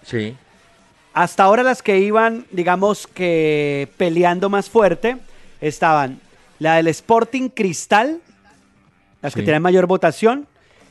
[0.04, 0.36] Sí.
[1.14, 5.18] Hasta ahora las que iban, digamos que peleando más fuerte,
[5.60, 6.20] estaban
[6.58, 8.20] la del Sporting Cristal,
[9.20, 10.46] las que tienen mayor votación,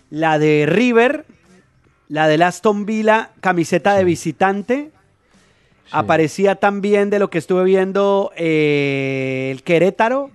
[0.10, 1.26] la de River,
[2.08, 4.92] la del Aston Villa, camiseta de visitante.
[5.92, 10.30] Aparecía también de lo que estuve viendo eh, el Querétaro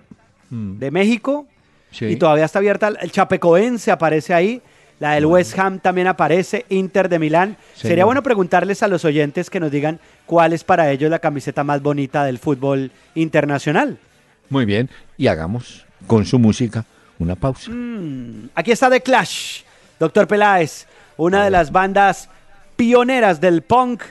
[0.49, 0.79] Mm.
[0.79, 1.47] de México.
[1.91, 2.05] Sí.
[2.05, 2.89] Y todavía está abierta.
[2.99, 4.61] El Chapecoense aparece ahí.
[4.99, 6.65] La del West Ham también aparece.
[6.69, 7.57] Inter de Milán.
[7.75, 7.89] Señor.
[7.89, 11.63] Sería bueno preguntarles a los oyentes que nos digan cuál es para ellos la camiseta
[11.63, 13.97] más bonita del fútbol internacional.
[14.49, 16.85] Muy bien, y hagamos con su música
[17.19, 17.69] una pausa.
[17.71, 19.61] Mm, aquí está The Clash,
[19.99, 20.87] Doctor Peláez,
[21.17, 22.29] una de las bandas
[22.75, 24.03] pioneras del punk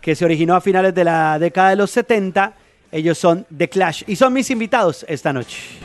[0.00, 2.54] que se originó a finales de la década de los 70.
[2.92, 5.78] Ellos son The Clash y son mis invitados esta noche.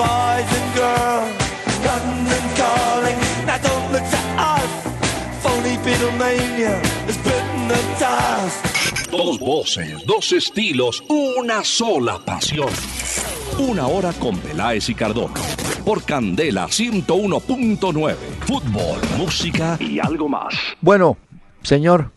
[0.00, 1.50] Boys and girls.
[1.84, 4.70] London calling, now don't look to us.
[5.42, 6.89] Phony Beatlemania
[9.12, 12.68] Dos voces, dos estilos, una sola pasión.
[13.58, 15.34] Una hora con Peláez y Cardona.
[15.84, 18.14] Por Candela 101.9.
[18.40, 20.52] Fútbol, música y algo más.
[20.80, 21.16] Bueno,
[21.62, 22.10] señor,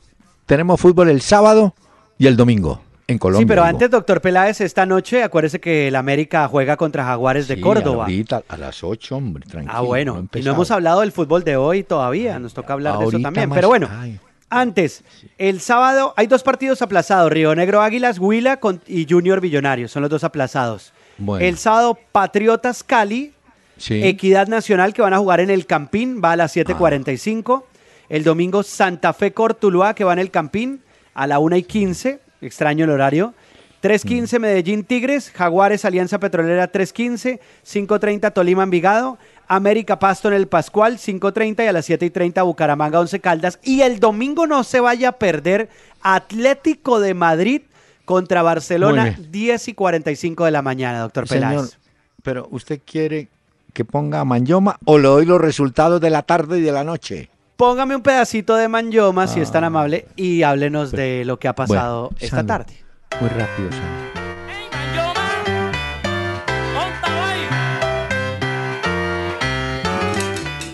[0.47, 1.75] tenemos fútbol el sábado
[2.17, 3.43] y el domingo en Colombia.
[3.43, 7.55] Sí, pero antes, doctor Peláez, esta noche, acuérdese que el América juega contra Jaguares de
[7.55, 8.05] Sí, Córdoba.
[8.05, 9.73] Ahorita a las 8, hombre, tranquilo.
[9.75, 10.15] Ah, bueno.
[10.31, 12.39] no y no hemos hablado del fútbol de hoy todavía.
[12.39, 13.49] Nos toca hablar de eso Ahorita también.
[13.49, 14.19] más- Pero bueno, ay.
[14.61, 15.03] Antes,
[15.37, 19.91] el sábado hay dos partidos aplazados: Río Negro Águilas, Huila con- y Junior Millonarios.
[19.91, 20.93] Son los dos aplazados.
[21.17, 21.45] Bueno.
[21.45, 23.33] El sábado, Patriotas Cali,
[23.77, 24.03] Sí.
[24.03, 27.65] Equidad Nacional, que van a jugar en el Campín, va a las 7:45.
[28.09, 30.81] El domingo, Santa Fe Cortuluá, que va en el Campín,
[31.13, 32.19] a la 1 y 15.
[32.41, 33.33] Extraño el horario.
[33.81, 39.17] 3.15 Medellín Tigres, Jaguares Alianza Petrolera 3.15, 5.30 Tolima Envigado,
[39.47, 43.59] América Pasto en el Pascual 5.30 y a las 7.30 Bucaramanga 11 Caldas.
[43.63, 45.69] Y el domingo no se vaya a perder
[46.01, 47.61] Atlético de Madrid
[48.05, 49.31] contra Barcelona Muy bien.
[49.31, 51.77] 10 y 45 de la mañana, doctor Señor, Peláez.
[52.21, 53.29] pero usted quiere
[53.73, 56.83] que ponga a Manyoma o le doy los resultados de la tarde y de la
[56.83, 57.29] noche.
[57.55, 61.53] Póngame un pedacito de Manyoma, si es tan amable, y háblenos de lo que ha
[61.55, 62.07] pasado Ah.
[62.09, 62.73] Bueno, esta tarde.
[63.21, 64.22] Muy rápido, Sandro.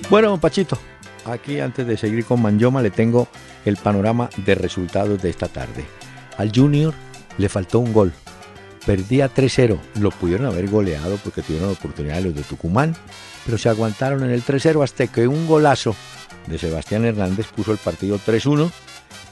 [0.09, 0.79] Bueno, Pachito,
[1.25, 3.27] aquí antes de seguir con Manyoma le tengo
[3.63, 5.85] el panorama de resultados de esta tarde.
[6.37, 6.95] Al Junior
[7.37, 8.11] le faltó un gol.
[8.87, 9.79] Perdía 3-0.
[9.99, 12.95] Lo pudieron haber goleado porque tuvieron la oportunidad los de Tucumán,
[13.45, 15.95] pero se aguantaron en el 3-0 hasta que un golazo
[16.47, 18.71] de Sebastián Hernández puso el partido 3-1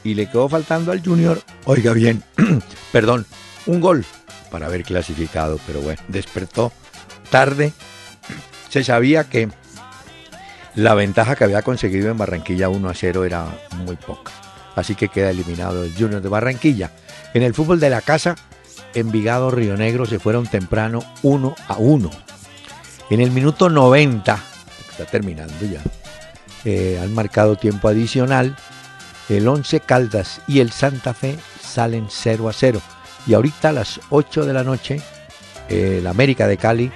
[0.03, 2.23] y le quedó faltando al Junior, oiga bien,
[2.91, 3.25] perdón,
[3.65, 4.05] un gol
[4.51, 6.71] para haber clasificado, pero bueno, despertó
[7.32, 7.73] tarde.
[8.69, 9.49] Se sabía que
[10.78, 13.47] la ventaja que había conseguido en Barranquilla 1 a 0 era
[13.84, 14.32] muy poca.
[14.75, 16.91] Así que queda eliminado el Junior de Barranquilla.
[17.34, 18.36] En el fútbol de la casa,
[18.93, 22.11] Envigado Río Negro se fueron temprano 1 a 1.
[23.09, 24.39] En el minuto 90,
[24.91, 25.82] está terminando ya,
[26.63, 28.55] eh, han marcado tiempo adicional.
[29.30, 32.82] El 11 Caldas y el Santa Fe salen 0 a 0.
[33.25, 35.01] Y ahorita a las 8 de la noche,
[35.69, 36.91] eh, el América de Cali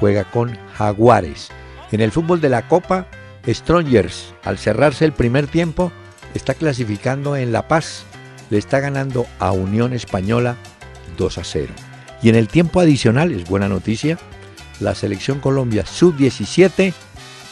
[0.00, 1.50] juega con Jaguares.
[1.92, 3.06] En el fútbol de la Copa,
[3.46, 5.92] Strongers, al cerrarse el primer tiempo,
[6.34, 8.04] está clasificando en La Paz.
[8.50, 10.56] Le está ganando a Unión Española
[11.16, 11.72] 2 a 0.
[12.22, 14.18] Y en el tiempo adicional, es buena noticia,
[14.80, 16.92] la selección Colombia sub-17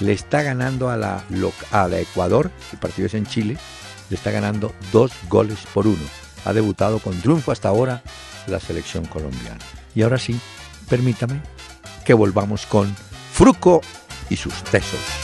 [0.00, 1.24] le está ganando a la,
[1.70, 3.56] a Ecuador, el partido es en Chile,
[4.10, 6.02] le está ganando dos goles por uno.
[6.44, 8.02] Ha debutado con triunfo hasta ahora
[8.46, 9.64] la selección colombiana.
[9.94, 10.38] Y ahora sí,
[10.88, 11.40] permítame
[12.04, 12.94] que volvamos con
[13.32, 13.80] Fruco
[14.28, 15.23] y sus tesos.